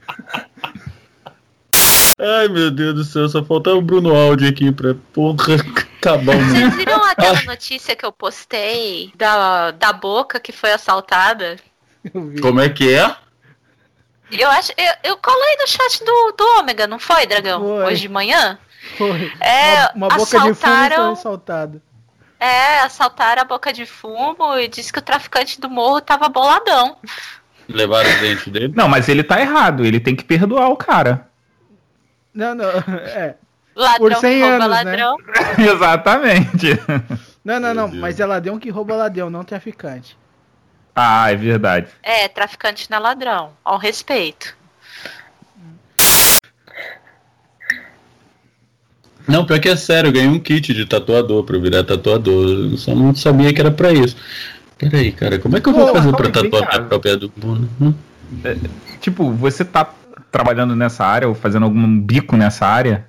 Ai 2.19 2.49
meu 2.49 2.71
Deus 2.71 2.95
do 2.95 3.05
céu, 3.05 3.29
só 3.29 3.45
faltava 3.45 3.77
o 3.77 3.83
Bruno 3.83 4.15
Aldi 4.15 4.47
aqui 4.47 4.73
pra 4.73 4.95
porra 5.13 5.57
acabar 5.99 6.35
o 6.35 6.41
mundo. 6.41 6.55
Vocês 6.55 6.75
viram 6.77 7.05
aquela 7.05 7.43
notícia 7.43 7.95
que 7.95 8.07
eu 8.07 8.13
postei 8.13 9.13
da, 9.15 9.71
da 9.73 9.93
boca 9.93 10.41
que 10.41 10.51
foi 10.51 10.73
assaltada? 10.73 11.57
Como 12.41 12.61
é 12.61 12.69
que 12.71 12.95
é? 12.95 13.15
Eu 14.31 14.49
acho. 14.51 14.73
Eu, 14.77 15.11
eu 15.11 15.17
colei 15.19 15.57
no 15.61 15.67
chat 15.69 16.03
do, 16.05 16.33
do 16.37 16.59
Ômega, 16.59 16.87
não 16.87 16.99
foi, 16.99 17.27
Dragão? 17.27 17.61
Foi. 17.61 17.85
Hoje 17.85 18.03
de 18.03 18.09
manhã? 18.09 18.59
Foi. 18.97 19.33
É, 19.41 19.91
uma, 19.95 20.07
uma 20.07 20.17
boca 20.17 20.25
de 20.25 20.31
fumo 20.31 20.55
foi 20.55 20.71
assaltaram- 20.71 21.13
assaltada. 21.13 21.83
É, 22.41 22.81
assaltaram 22.81 23.43
a 23.43 23.45
boca 23.47 23.73
de 23.73 23.85
fumo 23.87 24.57
e 24.59 24.69
disse 24.69 24.93
que 24.93 24.99
o 24.99 25.03
traficante 25.03 25.61
do 25.61 25.69
morro 25.71 26.01
tava 26.01 26.29
boladão. 26.29 26.97
Levaram 27.69 28.09
os 28.09 28.21
dentes 28.21 28.49
dele? 28.49 28.73
Não, 28.77 28.89
mas 28.89 29.09
ele 29.09 29.23
tá 29.23 29.41
errado, 29.41 29.85
ele 29.85 30.01
tem 30.01 30.15
que 30.15 30.25
perdoar 30.25 30.69
o 30.69 30.77
cara. 30.77 31.29
Não, 32.33 32.55
não, 32.55 32.71
é. 33.05 33.35
Ladrão 33.75 33.99
Por 33.99 34.15
100 34.15 34.21
que 34.35 34.41
rouba 34.41 34.65
anos, 34.65 34.69
né? 34.69 34.85
ladrão. 34.85 35.17
Exatamente. 35.75 36.81
Não, 37.45 37.61
não, 37.61 37.75
não, 37.75 37.89
mas 37.89 38.19
é 38.19 38.25
ladrão 38.25 38.59
que 38.59 38.71
rouba 38.71 38.97
ladrão, 38.97 39.29
não 39.29 39.45
traficante. 39.45 40.17
Ah, 40.95 41.31
é 41.31 41.37
verdade. 41.37 41.89
É, 42.03 42.27
traficante 42.27 42.91
não 42.91 42.97
é 42.97 43.01
ladrão. 43.01 43.53
Ao 43.63 43.77
respeito. 43.77 44.57
Não, 49.29 49.45
pior 49.45 49.59
que 49.61 49.69
é 49.69 49.77
sério, 49.77 50.09
eu 50.09 50.13
ganhei 50.13 50.29
um 50.29 50.39
kit 50.39 50.73
de 50.73 50.87
tatuador 50.87 51.43
pra 51.45 51.57
eu 51.57 51.61
virar 51.61 51.83
tatuador. 51.83 52.49
Eu 52.49 52.77
só 52.79 52.95
não 52.95 53.15
sabia 53.15 53.53
que 53.53 53.61
era 53.61 53.71
pra 53.71 53.93
isso. 53.93 54.17
Peraí, 54.79 55.11
cara, 55.13 55.39
como 55.39 55.57
é 55.57 55.61
que 55.61 55.69
eu 55.69 55.73
vou 55.73 55.87
Pô, 55.87 55.95
fazer 55.95 56.13
pra 56.15 56.31
tatuar 56.31 56.69
minha 56.69 56.83
própria 56.85 57.17
do 57.17 57.33
Hum? 57.81 57.95
Tipo, 59.01 59.33
você 59.33 59.65
tá 59.65 59.91
trabalhando 60.31 60.77
nessa 60.77 61.05
área 61.05 61.29
ou 61.29 61.35
fazendo 61.35 61.65
algum 61.65 61.99
bico 61.99 62.37
nessa 62.37 62.67
área? 62.67 63.07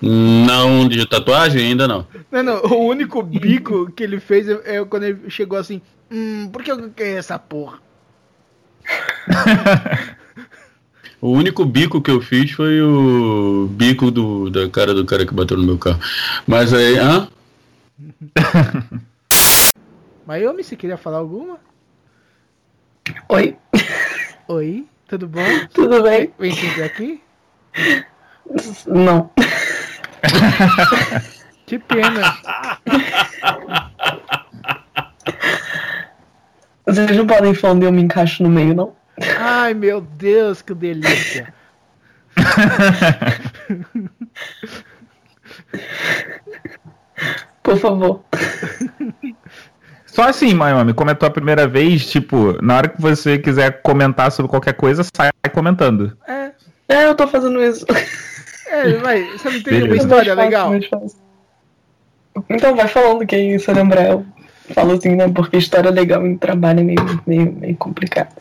Não, 0.00 0.86
de 0.88 1.06
tatuagem 1.06 1.64
ainda 1.64 1.88
não. 1.88 2.06
Não, 2.30 2.42
não, 2.42 2.62
o 2.64 2.86
único 2.88 3.22
bico 3.22 3.90
que 3.96 4.02
ele 4.02 4.20
fez 4.20 4.48
é 4.48 4.76
é 4.76 4.84
quando 4.84 5.04
ele 5.04 5.30
chegou 5.30 5.58
assim, 5.58 5.80
hum, 6.10 6.48
por 6.52 6.62
que 6.62 6.72
eu 6.72 6.90
quero 6.90 7.18
essa 7.18 7.38
porra? 7.38 7.78
O 11.20 11.30
único 11.30 11.64
bico 11.64 12.02
que 12.02 12.10
eu 12.10 12.20
fiz 12.20 12.50
foi 12.50 12.82
o 12.82 13.68
bico 13.70 14.10
do, 14.10 14.50
da 14.50 14.68
cara 14.68 14.92
do 14.92 15.04
cara 15.04 15.24
que 15.24 15.32
bateu 15.32 15.56
no 15.56 15.62
meu 15.62 15.78
carro. 15.78 16.00
Mas 16.48 16.74
aí, 16.74 16.98
hã? 16.98 17.28
Mayomi, 20.26 20.62
você 20.62 20.76
queria 20.76 20.96
falar 20.96 21.18
alguma? 21.18 21.58
Oi, 23.28 23.56
Oi, 24.48 24.86
tudo 25.08 25.26
bom? 25.28 25.40
tudo 25.72 26.02
bem? 26.02 26.32
Vem 26.38 26.54
sentar 26.54 26.84
aqui? 26.86 27.22
Não. 28.86 29.30
Que 31.64 31.78
pena. 31.78 32.36
Vocês 36.84 37.16
não 37.16 37.26
podem 37.26 37.54
falar 37.54 37.72
onde 37.72 37.86
eu 37.86 37.92
me 37.92 38.02
encaixo 38.02 38.42
no 38.42 38.50
meio, 38.50 38.74
não? 38.74 38.94
Ai, 39.38 39.72
meu 39.72 40.02
Deus, 40.02 40.60
que 40.60 40.74
delícia. 40.74 41.54
Por 47.62 47.78
favor. 47.78 48.22
Só 50.12 50.28
assim, 50.28 50.52
Mayumi, 50.52 50.92
como 50.92 51.08
é 51.08 51.14
a 51.14 51.16
tua 51.16 51.30
primeira 51.30 51.66
vez, 51.66 52.04
tipo, 52.10 52.62
na 52.62 52.76
hora 52.76 52.88
que 52.88 53.00
você 53.00 53.38
quiser 53.38 53.80
comentar 53.80 54.30
sobre 54.30 54.50
qualquer 54.50 54.74
coisa, 54.74 55.02
sai 55.16 55.30
comentando. 55.52 56.12
É, 56.28 56.52
É, 56.86 57.06
eu 57.06 57.14
tô 57.14 57.26
fazendo 57.26 57.62
isso. 57.62 57.86
é, 58.68 58.92
vai, 58.98 59.24
você 59.24 59.48
não 59.48 59.62
tem 59.62 59.82
uma 59.84 59.96
história 59.96 60.34
legal? 60.34 60.74
Então 62.50 62.76
vai 62.76 62.88
falando 62.88 63.26
que 63.26 63.34
aí 63.34 63.58
você 63.58 63.72
lembrar. 63.72 64.04
Eu 64.04 64.26
falo 64.74 64.92
assim, 64.92 65.16
né? 65.16 65.28
Porque 65.28 65.56
história 65.56 65.90
legal 65.90 66.26
em 66.26 66.36
trabalho 66.36 66.80
é 66.80 66.82
meio, 66.82 67.20
meio, 67.26 67.52
meio 67.52 67.76
complicado. 67.76 68.34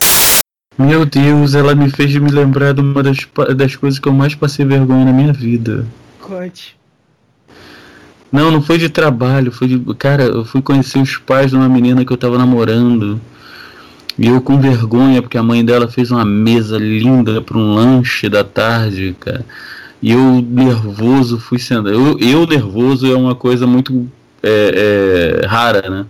Meu 0.77 1.05
Deus, 1.05 1.55
ela 1.55 1.73
me 1.73 1.89
fez 1.89 2.13
me 2.17 2.29
lembrar 2.29 2.73
de 2.73 2.81
uma 2.81 3.01
das, 3.01 3.17
das 3.55 3.75
coisas 3.77 3.97
que 3.97 4.10
eu 4.10 4.13
mais 4.13 4.36
passei 4.36 4.65
vergonha 4.65 5.05
na 5.05 5.13
minha 5.13 5.31
vida. 5.31 5.86
Conte. 6.19 6.77
Não, 8.32 8.50
não 8.50 8.62
foi 8.62 8.78
de 8.78 8.88
trabalho, 8.88 9.52
foi 9.52 9.67
de. 9.67 9.80
Cara, 9.96 10.24
eu 10.24 10.46
fui 10.46 10.62
conhecer 10.62 11.00
os 11.00 11.17
pais 11.17 11.52
de 11.52 11.58
uma 11.58 11.67
menina 11.67 12.06
que 12.06 12.13
eu 12.13 12.17
tava 12.17 12.38
namorando. 12.38 13.20
E 14.17 14.28
eu 14.28 14.41
com 14.41 14.60
vergonha, 14.60 15.22
porque 15.22 15.38
a 15.38 15.44
mãe 15.44 15.63
dela 15.65 15.88
fez 15.88 16.12
uma 16.12 16.24
mesa 16.24 16.78
linda 16.78 17.41
para 17.41 17.58
um 17.58 17.74
lanche 17.74 18.30
da 18.30 18.44
tarde, 18.44 19.15
cara. 19.20 19.46
E 20.02 20.12
eu 20.12 20.41
nervoso 20.41 21.39
fui 21.39 21.60
sendo. 21.60 21.89
Eu, 21.89 22.17
eu 22.20 22.48
nervoso 22.48 23.12
é 23.12 23.15
uma 23.15 23.36
coisa 23.36 23.67
muito 23.67 24.08
é, 24.41 25.41
é, 25.44 25.48
rara, 25.48 25.89
né? 25.89 26.06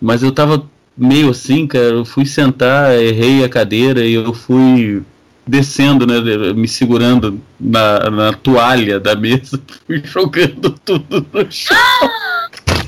Mas 0.00 0.22
eu 0.22 0.32
tava 0.32 0.64
meio 0.96 1.30
assim, 1.30 1.66
cara. 1.66 1.96
Eu 1.96 2.04
fui 2.04 2.26
sentar, 2.26 2.94
errei 2.98 3.44
a 3.44 3.48
cadeira 3.48 4.04
e 4.04 4.14
eu 4.14 4.32
fui 4.32 5.02
descendo, 5.46 6.06
né? 6.06 6.20
Me 6.54 6.66
segurando 6.66 7.40
na, 7.58 8.10
na 8.10 8.32
toalha 8.32 8.98
da 8.98 9.14
mesa, 9.14 9.60
fui 9.86 10.02
jogando 10.04 10.70
tudo 10.84 11.26
no 11.32 11.50
chão 11.50 11.76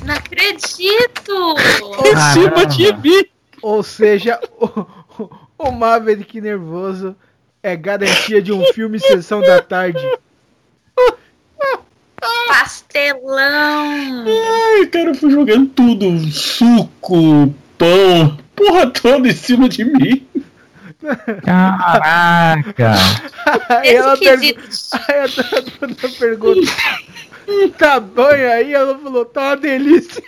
Não 0.05 0.15
acredito! 0.15 1.55
em 2.05 2.33
cima 2.35 2.67
de 2.67 2.93
mim. 2.95 3.25
Ou 3.63 3.83
seja, 3.83 4.41
o, 4.59 4.67
o, 5.23 5.31
o 5.59 5.71
Maverick 5.71 6.41
nervoso 6.41 7.15
é 7.63 7.77
garantia 7.77 8.41
de 8.41 8.53
um 8.53 8.65
filme 8.73 8.99
Sessão 8.99 9.41
da 9.41 9.61
Tarde. 9.61 10.05
Pastelão! 12.49 14.25
Ai, 14.27 14.87
cara, 14.87 15.11
eu 15.11 15.15
fui 15.15 15.31
jogando 15.31 15.69
tudo, 15.69 16.19
suco, 16.31 17.55
pão, 17.77 18.39
porra 18.57 18.91
toda 18.91 19.29
em 19.29 19.35
cima 19.35 19.69
de 19.69 19.85
mim. 19.85 20.27
Caraca! 21.45 22.93
Aí 23.71 23.95
ela, 23.95 24.17
pergu 24.17 24.45
Esquisito. 24.45 25.05
aí 25.09 25.21
a 25.21 25.27
dona 25.27 25.95
pergunta: 26.19 26.73
Tá 27.79 28.01
banho 28.01 28.53
aí? 28.53 28.75
Ela 28.75 28.99
falou: 28.99 29.25
Tá 29.25 29.41
uma 29.43 29.57
delícia. 29.57 30.23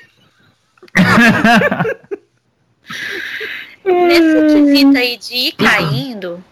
Nesse 3.84 4.54
quesito 4.54 4.98
aí 4.98 5.16
de 5.16 5.34
ir 5.34 5.52
caindo, 5.52 6.44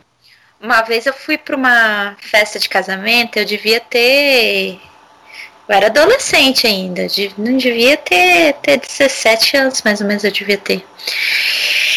uma 0.60 0.82
vez 0.82 1.06
eu 1.06 1.12
fui 1.12 1.38
pra 1.38 1.56
uma 1.56 2.16
festa 2.20 2.58
de 2.58 2.68
casamento, 2.68 3.38
eu 3.38 3.44
devia 3.44 3.80
ter. 3.80 4.80
Eu 5.68 5.74
era 5.74 5.86
adolescente 5.86 6.66
ainda, 6.66 7.06
não 7.36 7.58
devia 7.58 7.96
ter, 7.96 8.54
ter 8.54 8.78
17 8.78 9.56
anos, 9.56 9.82
mais 9.82 10.00
ou 10.00 10.06
menos 10.06 10.24
eu 10.24 10.30
devia 10.30 10.56
ter. 10.56 10.82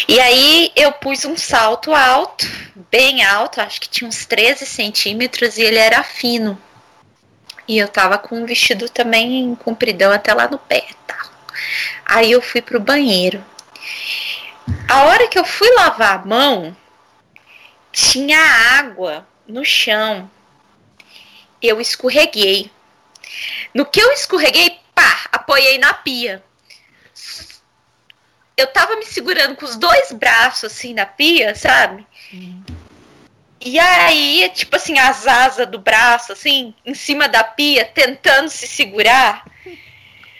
E 0.06 0.20
aí 0.20 0.70
eu 0.76 0.92
pus 0.92 1.24
um 1.24 1.36
salto 1.36 1.94
alto, 1.94 2.46
bem 2.90 3.24
alto, 3.24 3.60
acho 3.62 3.80
que 3.80 3.88
tinha 3.88 4.06
uns 4.06 4.26
13 4.26 4.66
centímetros 4.66 5.56
e 5.56 5.62
ele 5.62 5.78
era 5.78 6.02
fino. 6.02 6.60
E 7.66 7.78
eu 7.78 7.88
tava 7.88 8.18
com 8.18 8.36
um 8.36 8.44
vestido 8.44 8.88
também 8.90 9.54
compridão 9.54 10.12
até 10.12 10.34
lá 10.34 10.48
no 10.48 10.58
pé. 10.58 10.84
Tá? 11.06 11.30
Aí 12.04 12.30
eu 12.30 12.42
fui 12.42 12.60
pro 12.60 12.78
banheiro. 12.78 13.42
A 14.88 15.04
hora 15.04 15.28
que 15.28 15.38
eu 15.38 15.44
fui 15.44 15.70
lavar 15.74 16.18
a 16.18 16.26
mão, 16.26 16.76
tinha 17.90 18.38
água 18.78 19.26
no 19.46 19.64
chão. 19.64 20.30
Eu 21.62 21.80
escorreguei. 21.80 22.70
No 23.74 23.86
que 23.86 24.00
eu 24.00 24.12
escorreguei, 24.12 24.78
pá, 24.94 25.26
apoiei 25.32 25.78
na 25.78 25.94
pia. 25.94 26.42
Eu 28.56 28.66
tava 28.66 28.96
me 28.96 29.04
segurando 29.04 29.56
com 29.56 29.64
os 29.64 29.76
dois 29.76 30.12
braços 30.12 30.64
assim 30.64 30.94
na 30.94 31.06
pia, 31.06 31.54
sabe? 31.54 32.06
Uhum. 32.32 32.62
E 33.64 33.78
aí, 33.78 34.50
tipo 34.54 34.74
assim, 34.74 34.98
as 34.98 35.26
asas 35.26 35.68
do 35.68 35.78
braço, 35.78 36.32
assim, 36.32 36.74
em 36.84 36.94
cima 36.94 37.28
da 37.28 37.44
pia, 37.44 37.84
tentando 37.84 38.48
se 38.48 38.66
segurar. 38.66 39.44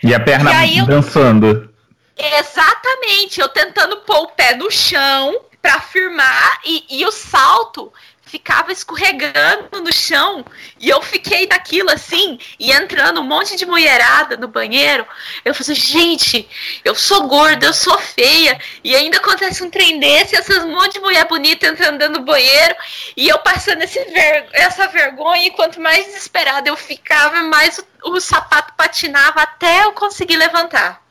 E 0.02 0.12
a 0.12 0.18
perna 0.18 0.66
e 0.66 0.84
dançando. 0.84 1.72
Eu, 2.16 2.38
exatamente, 2.38 3.40
eu 3.40 3.48
tentando 3.48 3.98
pôr 3.98 4.24
o 4.24 4.28
pé 4.28 4.56
no 4.56 4.70
chão 4.70 5.40
para 5.60 5.80
firmar 5.80 6.60
e, 6.64 6.84
e 6.90 7.06
o 7.06 7.12
salto 7.12 7.92
ficava 8.32 8.72
escorregando 8.72 9.82
no 9.82 9.92
chão 9.92 10.42
e 10.80 10.88
eu 10.88 11.02
fiquei 11.02 11.46
naquilo 11.46 11.90
assim 11.90 12.38
e 12.58 12.72
entrando 12.72 13.20
um 13.20 13.24
monte 13.24 13.56
de 13.56 13.66
mulherada 13.66 14.38
no 14.38 14.48
banheiro. 14.48 15.06
Eu 15.44 15.54
falei, 15.54 15.74
gente, 15.74 16.48
eu 16.82 16.94
sou 16.94 17.28
gorda, 17.28 17.66
eu 17.66 17.74
sou 17.74 17.98
feia 17.98 18.58
e 18.82 18.96
ainda 18.96 19.18
acontece 19.18 19.62
um 19.62 19.68
trem 19.68 20.00
desse, 20.00 20.34
essas 20.34 20.64
monte 20.64 20.94
de 20.94 21.00
mulher 21.00 21.26
bonita 21.28 21.66
entrando 21.66 22.08
do 22.08 22.22
banheiro 22.22 22.74
e 23.14 23.28
eu 23.28 23.38
passando 23.40 23.82
ver 23.86 24.46
essa 24.52 24.86
vergonha 24.86 25.48
e 25.48 25.50
quanto 25.50 25.78
mais 25.78 26.06
desesperada 26.06 26.70
eu 26.70 26.76
ficava, 26.76 27.42
mais 27.42 27.78
o, 27.78 28.12
o 28.12 28.20
sapato 28.20 28.72
patinava 28.78 29.42
até 29.42 29.84
eu 29.84 29.92
conseguir 29.92 30.36
levantar. 30.36 31.02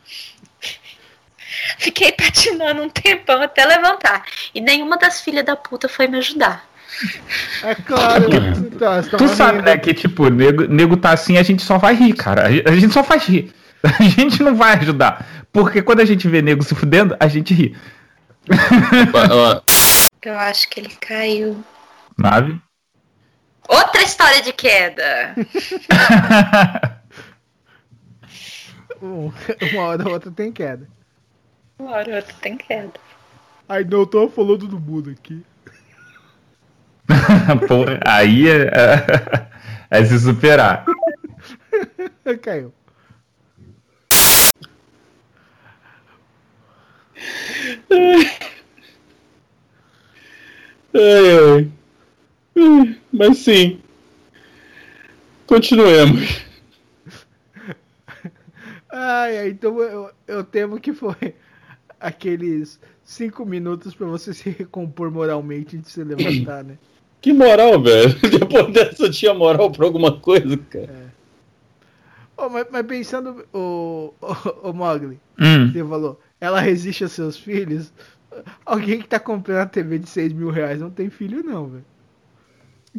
Fiquei 1.78 2.12
patinando 2.12 2.82
um 2.82 2.90
tempão 2.90 3.44
até 3.44 3.64
levantar. 3.64 4.26
E 4.56 4.60
nenhuma 4.60 4.98
das 4.98 5.22
filhas 5.22 5.46
da 5.46 5.56
puta 5.56 5.88
foi 5.88 6.08
me 6.08 6.18
ajudar. 6.18 6.71
É 7.64 7.76
claro. 7.76 8.28
Tá, 8.80 9.02
tu 9.04 9.28
sabe, 9.28 9.62
né, 9.62 9.78
que 9.78 9.94
tipo, 9.94 10.30
nego, 10.30 10.64
nego 10.64 10.98
tá 10.98 11.14
assim, 11.14 11.38
a 11.38 11.44
gente 11.44 11.62
só 11.62 11.78
vai 11.78 11.94
rir, 11.94 12.14
cara. 12.14 12.48
A 12.48 12.76
gente 12.76 12.92
só 12.92 13.04
faz 13.04 13.26
rir. 13.26 13.54
A 13.84 14.04
gente 14.04 14.44
não 14.44 14.56
vai 14.56 14.74
ajudar. 14.76 15.46
Porque 15.52 15.82
quando 15.82 16.02
a 16.02 16.06
gente 16.06 16.28
vê 16.28 16.40
nego 16.42 16.64
se 16.64 16.76
fudendo, 16.76 17.18
a 17.20 17.28
gente 17.28 17.52
ri. 17.52 17.76
Eu 20.22 20.38
acho 20.38 20.70
que 20.70 20.80
ele 20.80 20.96
caiu. 21.00 21.64
Nave? 22.16 22.62
Outra 23.68 24.04
história 24.04 24.42
de 24.44 24.54
queda. 24.54 25.36
Uma 29.02 29.84
hora 29.84 30.06
ou 30.06 30.14
outra 30.14 30.32
tem 30.32 30.52
queda. 30.52 30.88
Uma 31.80 31.92
hora 31.92 32.10
ou 32.10 32.16
outra 32.18 32.36
tem 32.40 32.56
queda. 32.56 32.94
Ai, 33.68 33.84
não, 33.84 34.02
eu 34.02 34.06
tô 34.06 34.30
falando 34.30 34.68
do 34.68 34.80
mundo 34.80 35.10
aqui. 35.10 35.44
Porra, 37.68 38.00
aí 38.06 38.48
é, 38.48 38.64
é, 38.64 39.48
é, 39.90 40.06
se 40.06 40.20
superar. 40.20 40.86
Caiu. 42.42 42.74
Ai, 47.90 48.32
ai. 50.96 51.72
Mas 53.12 53.38
sim. 53.40 53.82
Continuemos. 55.46 56.46
Ai, 58.92 59.38
ai, 59.38 59.50
então 59.50 59.80
eu, 59.80 60.12
eu 60.28 60.44
temo 60.44 60.80
que 60.80 60.94
foi 60.94 61.36
aqueles 62.00 62.80
cinco 63.04 63.46
minutos 63.46 63.96
para 63.96 64.08
você 64.08 64.34
se 64.34 64.50
recompor 64.50 65.12
moralmente 65.12 65.78
de 65.78 65.90
se 65.90 66.04
levantar, 66.04 66.64
né? 66.64 66.78
Que 67.22 67.32
moral, 67.32 67.82
velho. 67.82 68.16
Depois 68.40 68.74
dessa 68.74 69.10
tinha 69.10 69.34
moral 69.34 69.72
pra 69.72 69.86
alguma 69.86 70.12
coisa, 70.20 70.58
cara. 70.58 70.90
É. 70.90 71.12
Oh, 72.36 72.50
mas, 72.50 72.66
mas, 72.72 72.86
pensando, 72.88 73.46
o, 73.54 74.14
o, 74.20 74.70
o 74.70 74.74
Mogli, 74.74 75.20
hum. 75.40 75.72
você 75.72 75.86
falou, 75.86 76.20
ela 76.40 76.60
resiste 76.60 77.04
aos 77.04 77.14
seus 77.14 77.38
filhos. 77.38 77.94
Alguém 78.66 79.00
que 79.00 79.08
tá 79.08 79.20
comprando 79.20 79.60
a 79.60 79.66
TV 79.68 80.00
de 80.00 80.10
6 80.10 80.34
mil 80.34 80.50
reais 80.50 80.80
não 80.80 80.90
tem 80.90 81.10
filho, 81.10 81.44
não, 81.44 81.68
velho. 81.68 81.86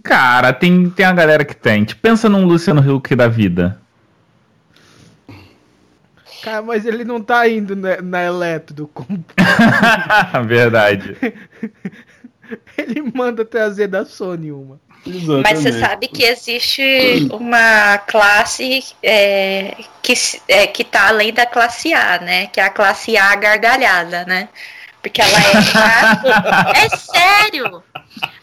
Cara, 0.03 0.53
tem, 0.53 0.89
tem 0.91 1.05
a 1.05 1.13
galera 1.13 1.45
que 1.45 1.57
tem. 1.57 1.85
Tipo, 1.85 2.01
pensa 2.01 2.29
num 2.29 2.47
Luciano 2.47 2.81
Huck 2.81 3.17
da 3.17 3.27
vida. 3.27 3.81
Cara, 6.43 6.63
mas 6.63 6.87
ele 6.87 7.05
não 7.05 7.21
tá 7.21 7.49
indo 7.49 7.75
na, 7.75 8.01
na 8.01 8.23
Eletro. 8.23 8.91
Verdade. 10.47 11.17
Ele 12.77 13.03
manda 13.03 13.45
trazer 13.45 13.89
da 13.89 14.05
Sony 14.05 14.53
uma. 14.53 14.81
Exatamente. 15.07 15.43
Mas 15.43 15.59
você 15.61 15.73
sabe 15.81 16.09
que 16.09 16.23
existe 16.23 17.29
uma 17.33 17.99
classe 17.99 18.85
é, 19.03 19.77
que, 20.01 20.15
é, 20.47 20.67
que 20.67 20.85
tá 20.85 21.09
além 21.09 21.33
da 21.33 21.45
classe 21.45 21.93
A, 21.93 22.19
né? 22.21 22.47
Que 22.47 22.61
é 22.61 22.65
a 22.65 22.71
classe 22.71 23.17
A 23.17 23.35
gargalhada, 23.35 24.25
né? 24.25 24.49
Porque 25.03 25.21
ela 25.21 25.39
é. 25.39 26.87
é 26.87 26.89
sério! 26.89 27.83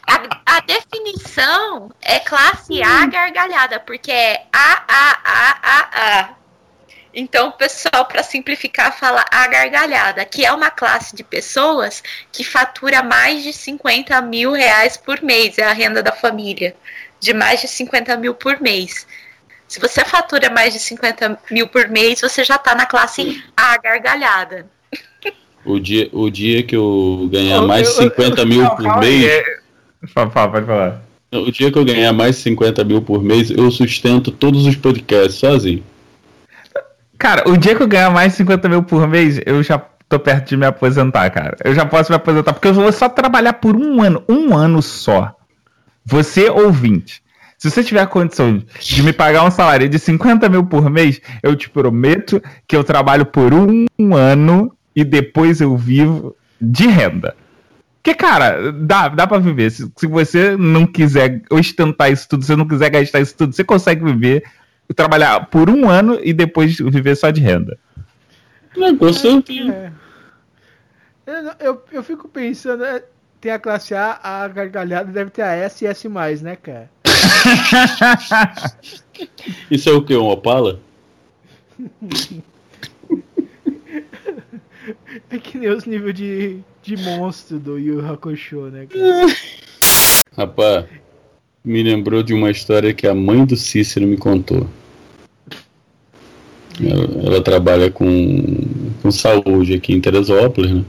A, 0.06 0.58
a, 0.58 0.60
definição 0.62 1.92
é 2.02 2.20
classe 2.20 2.82
A 2.84 3.06
gargalhada, 3.06 3.80
porque 3.80 4.12
é 4.12 4.44
A, 4.52 4.84
A, 4.88 5.20
A, 5.24 5.58
A, 5.64 6.20
A. 6.20 6.39
Então, 7.14 7.50
o 7.50 7.52
pessoal, 7.54 8.06
para 8.06 8.22
simplificar, 8.22 8.96
fala 8.98 9.26
a 9.32 9.48
gargalhada, 9.48 10.24
que 10.26 10.46
é 10.46 10.52
uma 10.52 10.70
classe 10.70 11.16
de 11.16 11.24
pessoas 11.24 12.04
que 12.32 12.44
fatura 12.44 13.02
mais 13.02 13.44
de 13.44 13.52
50 13.52 14.22
mil 14.22 14.52
reais 14.52 14.96
por 14.96 15.22
mês, 15.24 15.58
é 15.58 15.64
a 15.64 15.74
renda 15.74 16.04
da 16.04 16.12
família, 16.12 16.76
de 17.20 17.34
mais 17.34 17.62
de 17.62 17.68
50 17.68 18.16
mil 18.18 18.36
por 18.36 18.62
mês. 18.62 19.08
Se 19.68 19.80
você 19.80 20.04
fatura 20.06 20.50
mais 20.50 20.74
de 20.74 20.80
50 20.80 21.40
mil 21.52 21.68
por 21.68 21.88
mês, 21.90 22.22
você 22.22 22.44
já 22.44 22.56
está 22.56 22.76
na 22.76 22.86
classe 22.86 23.44
A 23.56 23.78
gargalhada. 23.78 24.68
O 25.66 25.80
dia, 25.80 26.10
o 26.12 26.30
dia 26.30 26.64
que 26.64 26.76
eu 26.76 27.28
ganhar 27.32 27.62
mais 27.62 27.88
de 27.88 27.94
50 27.96 28.46
mil 28.46 28.70
por 28.72 29.00
mês. 29.00 29.44
Pode 30.14 30.32
falar, 30.32 30.48
pode 30.48 30.66
falar. 30.66 31.02
O 31.32 31.52
dia 31.52 31.72
que 31.72 31.78
eu 31.78 31.86
ganhar 31.86 32.14
mais 32.14 32.38
de 32.38 32.42
50 32.44 32.84
mil 32.84 33.02
por 33.02 33.22
mês, 33.22 33.52
eu 33.52 33.70
sustento 33.70 34.32
todos 34.32 34.66
os 34.66 34.76
podcasts 34.76 35.36
sozinho. 35.36 35.84
Cara, 37.20 37.44
o 37.50 37.58
dia 37.58 37.76
que 37.76 37.84
eu 37.84 37.88
ganhar 37.88 38.10
mais 38.10 38.32
de 38.32 38.38
50 38.38 38.70
mil 38.70 38.82
por 38.82 39.06
mês, 39.06 39.42
eu 39.46 39.62
já 39.62 39.78
tô 40.08 40.18
perto 40.18 40.48
de 40.48 40.58
me 40.58 40.66
aposentar, 40.66 41.30
cara. 41.30 41.58
Eu 41.66 41.76
já 41.76 41.86
posso 41.86 42.10
me 42.10 42.16
aposentar, 42.16 42.54
porque 42.54 42.70
eu 42.70 42.74
vou 42.74 42.92
só 42.94 43.10
trabalhar 43.10 43.54
por 43.54 43.76
um 43.76 44.02
ano. 44.02 44.24
Um 44.28 44.56
ano 44.56 44.82
só. 44.82 45.36
Você 46.06 46.50
ouvinte. 46.50 47.22
Se 47.58 47.70
você 47.70 47.84
tiver 47.84 48.00
a 48.00 48.08
condição 48.08 48.64
de 48.80 49.04
me 49.04 49.12
pagar 49.12 49.44
um 49.44 49.52
salário 49.52 49.90
de 49.90 50.00
50 50.00 50.48
mil 50.48 50.66
por 50.66 50.90
mês, 50.90 51.20
eu 51.44 51.58
te 51.58 51.70
prometo 51.70 52.42
que 52.66 52.74
eu 52.74 52.86
trabalho 52.86 53.26
por 53.26 53.54
um 53.54 54.16
ano 54.16 54.74
e 54.96 55.04
depois 55.04 55.60
eu 55.60 55.76
vivo 55.76 56.38
de 56.60 56.88
renda. 56.88 57.36
Porque, 58.02 58.16
cara, 58.16 58.72
dá, 58.72 59.10
dá 59.10 59.28
pra 59.28 59.40
viver. 59.40 59.70
Se, 59.72 59.92
se 59.98 60.08
você 60.08 60.56
não 60.56 60.88
quiser 60.88 61.42
ostentar 61.52 62.10
isso 62.10 62.30
tudo, 62.30 62.44
se 62.44 62.48
você 62.48 62.56
não 62.56 62.66
quiser 62.66 62.90
gastar 62.90 63.20
isso 63.20 63.36
tudo, 63.36 63.54
você 63.54 63.64
consegue 63.64 64.06
viver 64.06 64.44
trabalhar 64.94 65.48
por 65.48 65.70
um 65.70 65.90
ano 65.90 66.20
e 66.22 66.34
depois 66.34 66.78
viver 66.78 67.16
só 67.16 67.30
de 67.30 67.42
renda. 67.42 67.78
Negócio 68.76 69.44
é, 69.50 69.92
é. 71.28 71.56
Eu, 71.60 71.84
eu 71.92 72.04
fico 72.04 72.28
pensando, 72.28 72.84
é, 72.84 73.04
tem 73.40 73.52
a 73.52 73.60
classe 73.60 73.94
A, 73.94 74.20
a 74.22 74.48
gargalhada 74.48 75.12
deve 75.12 75.32
ter 75.32 75.44
a 75.44 75.54
S 75.54 75.84
e 75.84 75.88
S, 75.88 76.08
né, 76.42 76.56
cara? 76.56 76.90
Isso 79.70 79.90
é 79.90 79.94
o 79.94 80.04
que? 80.04 80.16
Um 80.16 80.28
Opala? 80.28 80.80
É 85.30 85.38
que 85.38 85.58
nem 85.58 85.70
os 85.70 85.86
níveis 85.86 86.16
de, 86.16 86.60
de 86.82 86.98
monstro 86.98 87.60
do 87.60 87.78
Yu 87.78 88.06
Hakusho, 88.06 88.72
né, 88.72 88.88
cara? 88.88 89.28
Rapaz, 90.36 90.86
me 91.64 91.84
lembrou 91.84 92.24
de 92.24 92.34
uma 92.34 92.50
história 92.50 92.94
que 92.94 93.08
a 93.08 93.14
mãe 93.14 93.46
do 93.46 93.56
Cícero 93.56 94.08
me 94.08 94.18
contou. 94.18 94.68
Ela, 96.82 97.28
ela 97.28 97.44
trabalha 97.44 97.92
com, 97.92 98.42
com 99.02 99.12
saúde 99.12 99.74
aqui 99.74 99.94
em 99.94 100.00
Teresópolis, 100.00 100.72
né? 100.72 100.86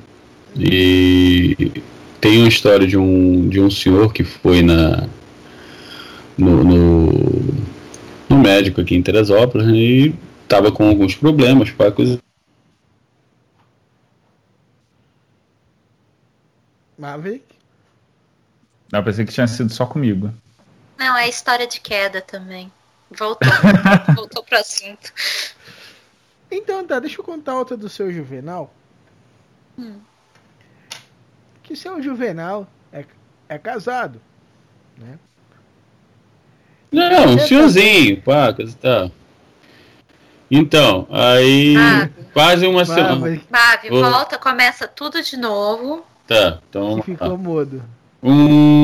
E 0.57 1.73
tem 2.21 2.39
uma 2.39 2.49
história 2.49 2.87
de 2.87 2.97
um, 2.97 3.49
de 3.49 3.61
um 3.61 3.71
senhor 3.71 4.13
que 4.13 4.25
foi 4.25 4.63
na 4.63 5.09
no, 6.37 6.65
no, 6.65 7.13
no 8.29 8.39
médico 8.39 8.81
aqui 8.81 8.95
em 8.95 9.03
Teresópolis 9.03 9.67
né? 9.67 9.75
e 9.75 10.15
estava 10.43 10.73
com 10.73 10.89
alguns 10.89 11.15
problemas 11.15 11.71
para 11.71 11.93
coisa. 11.93 12.19
Maverick? 16.99 17.45
Não, 18.93 19.05
pensei 19.05 19.25
que 19.25 19.33
tinha 19.33 19.47
sido 19.47 19.73
só 19.73 19.87
comigo. 19.87 20.33
Não, 21.01 21.17
é 21.17 21.27
história 21.31 21.67
de 21.67 21.81
queda 21.81 22.21
também. 22.21 22.71
Voltou. 23.11 23.49
voltou 24.15 24.45
pro 24.45 24.59
assunto. 24.59 25.11
Então 26.51 26.87
tá, 26.87 26.99
deixa 27.01 27.19
eu 27.19 27.25
contar 27.25 27.57
outra 27.57 27.75
do 27.75 27.89
seu 27.89 28.13
Juvenal. 28.13 28.71
Hum. 29.79 29.99
Que 31.63 31.75
seu 31.75 32.03
Juvenal 32.03 32.69
é, 32.93 33.07
é 33.49 33.57
casado, 33.57 34.21
né? 34.99 35.19
Não, 36.93 37.35
um 37.35 37.39
senhorzinho, 37.39 38.21
pá, 38.21 38.53
coisa 38.53 38.73
e 38.73 38.75
tal. 38.75 39.11
Então, 40.51 41.07
aí 41.09 41.75
Mavi. 41.75 42.13
quase 42.35 42.67
uma 42.67 42.81
Mas- 42.81 42.89
semana. 42.89 43.41
Ô. 43.91 44.01
volta, 44.01 44.37
começa 44.37 44.87
tudo 44.87 45.23
de 45.23 45.37
novo. 45.37 46.05
Tá, 46.27 46.59
então. 46.69 46.97
que 47.01 47.13
ficou 47.13 47.39
mudo. 47.39 47.83
Um, 48.23 48.80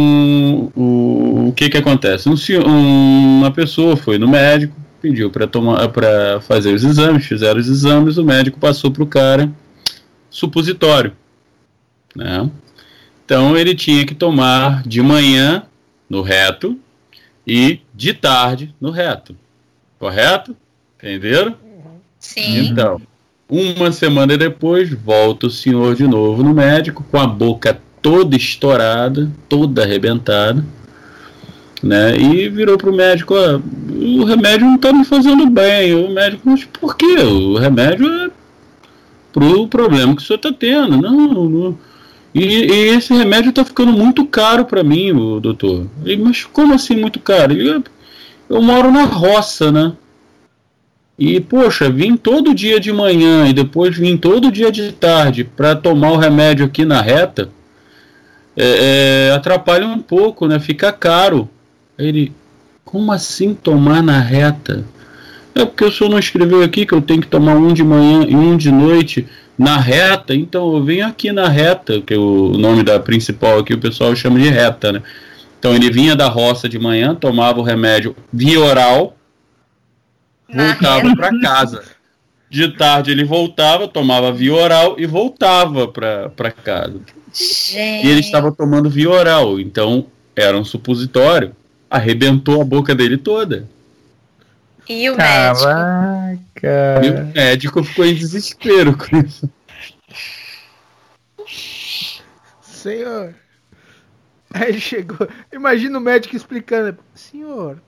o, 1.48 1.52
que 1.52 1.68
que 1.68 1.76
acontece? 1.78 2.28
Um, 2.28 2.34
um- 2.66 3.38
uma 3.38 3.50
pessoa 3.50 3.96
foi 3.96 4.18
no 4.18 4.28
médico, 4.28 4.74
pediu 5.00 5.30
para 5.30 5.46
tomar 5.46 5.88
para 5.88 6.40
fazer 6.40 6.74
os 6.74 6.82
exames, 6.84 7.26
fizeram 7.26 7.60
os 7.60 7.68
exames, 7.68 8.16
o 8.18 8.24
médico 8.24 8.58
passou 8.58 8.90
pro 8.90 9.06
cara 9.06 9.50
supositório, 10.30 11.12
né? 12.14 12.48
Então 13.24 13.56
ele 13.56 13.74
tinha 13.74 14.06
que 14.06 14.14
tomar 14.14 14.82
de 14.86 15.02
manhã 15.02 15.64
no 16.08 16.22
reto 16.22 16.78
e 17.46 17.80
de 17.94 18.12
tarde 18.12 18.74
no 18.80 18.90
reto. 18.90 19.36
Correto? 19.98 20.54
Entenderam? 20.98 21.54
Sim. 22.18 22.58
Então, 22.66 23.00
uma 23.48 23.90
semana 23.92 24.36
depois, 24.36 24.92
volta 24.92 25.46
o 25.46 25.50
senhor 25.50 25.94
de 25.94 26.06
novo 26.06 26.42
no 26.42 26.52
médico, 26.54 27.04
com 27.10 27.18
a 27.18 27.26
boca 27.26 27.78
toda 28.02 28.36
estourada, 28.36 29.30
toda 29.48 29.82
arrebentada, 29.82 30.64
né? 31.86 32.16
E 32.16 32.48
virou 32.48 32.76
pro 32.76 32.92
médico, 32.92 33.34
ó, 33.34 33.60
o 33.94 34.24
remédio 34.24 34.66
não 34.66 34.78
tá 34.78 34.92
me 34.92 35.04
fazendo 35.04 35.46
bem. 35.46 35.94
O 35.94 36.10
médico, 36.10 36.42
mas 36.44 36.64
por 36.64 36.96
quê? 36.96 37.16
O 37.22 37.56
remédio 37.56 38.06
é 38.06 38.30
pro 39.32 39.68
problema 39.68 40.14
que 40.14 40.22
o 40.22 40.24
senhor 40.24 40.38
tá 40.38 40.52
tendo. 40.52 41.00
Não, 41.00 41.48
não. 41.48 41.78
E, 42.34 42.44
e 42.44 42.88
esse 42.88 43.14
remédio 43.14 43.52
tá 43.52 43.64
ficando 43.64 43.92
muito 43.92 44.26
caro 44.26 44.64
para 44.64 44.82
mim, 44.82 45.12
o 45.12 45.40
doutor. 45.40 45.86
Ele, 46.04 46.22
mas 46.22 46.44
como 46.44 46.74
assim 46.74 46.96
muito 46.96 47.18
caro? 47.18 47.54
Eu 48.48 48.62
moro 48.62 48.90
na 48.90 49.04
roça, 49.04 49.72
né? 49.72 49.92
E, 51.18 51.40
poxa, 51.40 51.88
vim 51.88 52.14
todo 52.16 52.54
dia 52.54 52.78
de 52.78 52.92
manhã 52.92 53.48
e 53.48 53.54
depois 53.54 53.96
vim 53.96 54.18
todo 54.18 54.52
dia 54.52 54.70
de 54.70 54.92
tarde 54.92 55.44
para 55.44 55.74
tomar 55.74 56.12
o 56.12 56.18
remédio 56.18 56.66
aqui 56.66 56.84
na 56.84 57.00
reta, 57.00 57.48
é, 58.54 59.28
é, 59.28 59.32
atrapalha 59.32 59.86
um 59.86 59.98
pouco, 59.98 60.46
né? 60.46 60.58
Fica 60.58 60.92
caro. 60.92 61.48
Ele, 61.98 62.32
como 62.84 63.12
assim 63.12 63.54
tomar 63.54 64.02
na 64.02 64.20
reta? 64.20 64.84
É 65.54 65.64
porque 65.64 65.84
o 65.84 65.92
senhor 65.92 66.10
não 66.10 66.18
escreveu 66.18 66.62
aqui 66.62 66.84
que 66.84 66.92
eu 66.92 67.00
tenho 67.00 67.20
que 67.20 67.28
tomar 67.28 67.54
um 67.54 67.72
de 67.72 67.82
manhã 67.82 68.26
e 68.28 68.36
um 68.36 68.56
de 68.56 68.70
noite 68.70 69.26
na 69.58 69.78
reta, 69.78 70.34
então 70.34 70.74
eu 70.74 70.84
venho 70.84 71.06
aqui 71.06 71.32
na 71.32 71.48
reta, 71.48 72.00
que 72.02 72.12
é 72.12 72.18
o 72.18 72.58
nome 72.58 72.82
da 72.82 73.00
principal 73.00 73.60
aqui 73.60 73.72
o 73.72 73.78
pessoal 73.78 74.14
chama 74.14 74.38
de 74.38 74.50
reta, 74.50 74.92
né? 74.92 75.02
Então 75.58 75.74
ele 75.74 75.90
vinha 75.90 76.14
da 76.14 76.28
roça 76.28 76.68
de 76.68 76.78
manhã, 76.78 77.14
tomava 77.14 77.58
o 77.58 77.62
remédio 77.62 78.14
via 78.30 78.60
oral, 78.60 79.16
voltava 80.52 81.16
para 81.16 81.40
casa. 81.40 81.82
De 82.50 82.68
tarde 82.68 83.10
ele 83.10 83.24
voltava, 83.24 83.88
tomava 83.88 84.30
via 84.30 84.54
oral 84.54 84.96
e 84.98 85.06
voltava 85.06 85.88
para 85.88 86.50
casa. 86.50 87.00
Gente. 87.32 88.06
E 88.06 88.10
ele 88.10 88.20
estava 88.20 88.52
tomando 88.52 88.88
via 88.88 89.10
oral, 89.10 89.58
então 89.58 90.06
era 90.36 90.56
um 90.56 90.64
supositório. 90.64 91.52
Arrebentou 91.90 92.60
a 92.60 92.64
boca 92.64 92.94
dele 92.94 93.16
toda. 93.16 93.68
E 94.88 95.08
o 95.10 95.16
médico? 95.16 95.64
Caraca. 95.64 97.00
E 97.04 97.10
o 97.10 97.26
médico 97.34 97.82
ficou 97.84 98.04
em 98.04 98.14
desespero 98.14 98.96
com 98.96 99.16
isso. 99.18 99.50
Senhor. 102.62 103.34
Aí 104.54 104.68
ele 104.70 104.80
chegou. 104.80 105.28
Imagina 105.52 105.98
o 105.98 106.00
médico 106.00 106.36
explicando. 106.36 106.96
Senhor, 107.14 107.80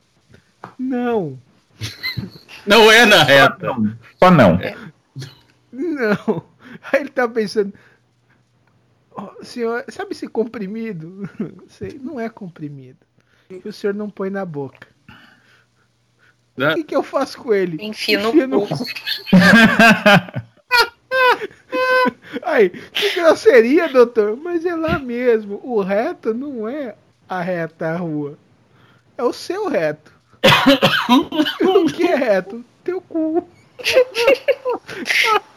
não. 0.79 1.39
Não 2.67 2.91
é 2.91 3.07
na 3.07 3.23
reta. 3.23 3.69
Só 4.19 4.31
não. 4.31 4.59
Não. 5.73 6.45
Aí 6.93 7.01
ele 7.01 7.11
tá 7.11 7.29
pensando. 7.29 7.73
"Ó, 9.13 9.33
senhor, 9.43 9.85
sabe 9.89 10.13
esse 10.13 10.27
comprimido? 10.29 11.29
Não 12.03 12.19
é 12.19 12.29
comprimido. 12.29 12.99
Que 13.49 13.69
o 13.69 13.73
senhor 13.73 13.95
não 13.95 14.11
põe 14.11 14.29
na 14.31 14.45
boca. 14.45 14.87
Né? 16.57 16.73
O 16.73 16.75
que, 16.75 16.85
que 16.85 16.97
eu 16.97 17.03
faço 17.03 17.39
com 17.39 17.55
ele? 17.55 17.79
Enfio 17.81 18.21
no 18.21 18.67
cu. 18.67 18.75
Aí, 22.43 22.69
que 22.69 23.15
grosseria, 23.15 23.89
doutor. 23.89 24.37
Mas 24.37 24.67
é 24.67 24.75
lá 24.75 24.99
mesmo. 24.99 25.61
O 25.63 25.81
reto 25.81 26.35
não 26.35 26.69
é 26.69 26.97
a 27.29 27.41
reta 27.41 27.91
a 27.91 27.97
rua. 27.97 28.37
É 29.17 29.23
o 29.23 29.33
seu 29.33 29.69
reto. 29.69 30.13
o 31.65 31.87
que 31.87 32.03
é 32.07 32.17
reto? 32.17 32.65
Teu 32.85 33.01
cu. 33.01 33.49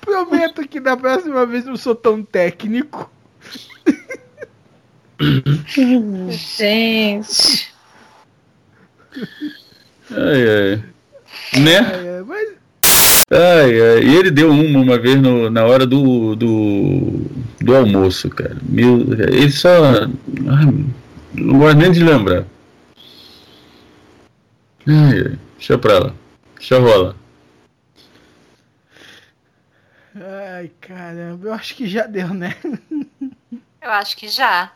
Prometo 0.00 0.68
que 0.68 0.78
da 0.78 0.96
próxima 0.96 1.44
vez 1.46 1.64
não 1.64 1.76
sou 1.76 1.94
tão 1.94 2.22
técnico. 2.22 3.10
Gente. 6.30 7.72
Ai, 10.10 10.48
ai. 10.48 10.84
Né? 11.60 12.22
Mas 12.26 12.48
Ai, 13.30 13.80
ai. 13.80 14.02
E 14.02 14.16
ele 14.16 14.30
deu 14.30 14.50
uma 14.50 14.80
uma 14.80 14.98
vez 14.98 15.20
no- 15.20 15.48
na 15.50 15.64
hora 15.64 15.86
do, 15.86 16.34
do, 16.36 17.22
do 17.60 17.74
almoço, 17.76 18.28
cara. 18.28 18.56
Meu, 18.62 19.00
ele 19.12 19.50
só. 19.50 19.70
ai, 19.94 20.84
não 21.34 21.58
gosto 21.58 21.78
nem 21.78 21.92
de 21.92 22.02
lembrar. 22.04 22.44
Ai, 24.86 25.18
ai. 25.26 25.38
Deixa 25.56 25.78
pra 25.78 25.98
lá. 25.98 26.14
Deixa 26.58 26.78
rolar. 26.78 27.14
Ai, 30.14 30.70
caramba, 30.80 31.48
eu 31.48 31.52
acho 31.54 31.74
que 31.74 31.86
já 31.86 32.06
deu, 32.06 32.28
né? 32.34 32.54
Eu 33.80 33.90
acho 33.90 34.16
que 34.16 34.28
já. 34.28 34.72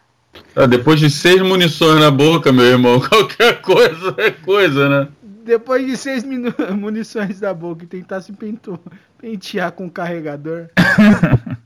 Ah, 0.55 0.66
depois 0.66 1.01
de 1.01 1.11
seis 1.11 1.40
munições 1.42 2.01
na 2.01 2.11
boca, 2.11 2.53
meu 2.53 2.64
irmão, 2.64 3.01
qualquer 3.09 3.61
coisa 3.61 4.14
é 4.18 4.31
coisa, 4.31 4.88
né? 4.88 5.09
Depois 5.44 5.87
de 5.87 5.96
seis 5.96 6.25
minu- 6.25 6.55
munições 6.77 7.40
da 7.40 7.53
boca 7.55 7.85
e 7.85 7.87
tentar 7.87 8.20
se 8.20 8.33
pentu- 8.33 8.81
pentear 9.18 9.72
com 9.72 9.87
o 9.87 9.90
carregador. 9.90 10.68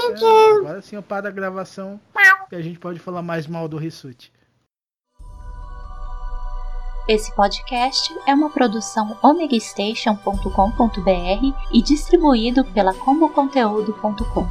É, 0.00 0.56
agora 0.58 0.80
sim 0.80 0.94
eu 0.96 1.02
paro 1.02 1.26
a 1.26 1.30
gravação 1.30 2.00
e 2.52 2.56
a 2.56 2.62
gente 2.62 2.78
pode 2.78 2.98
falar 3.00 3.20
mais 3.20 3.46
mal 3.48 3.66
do 3.68 3.76
Rissuti. 3.76 4.32
Esse 7.08 7.34
podcast 7.34 8.14
é 8.26 8.34
uma 8.34 8.48
produção 8.50 9.16
omegastation.com.br 9.22 11.54
e 11.72 11.82
distribuído 11.82 12.64
pela 12.66 12.92
comboconteúdo.com. 12.94 14.46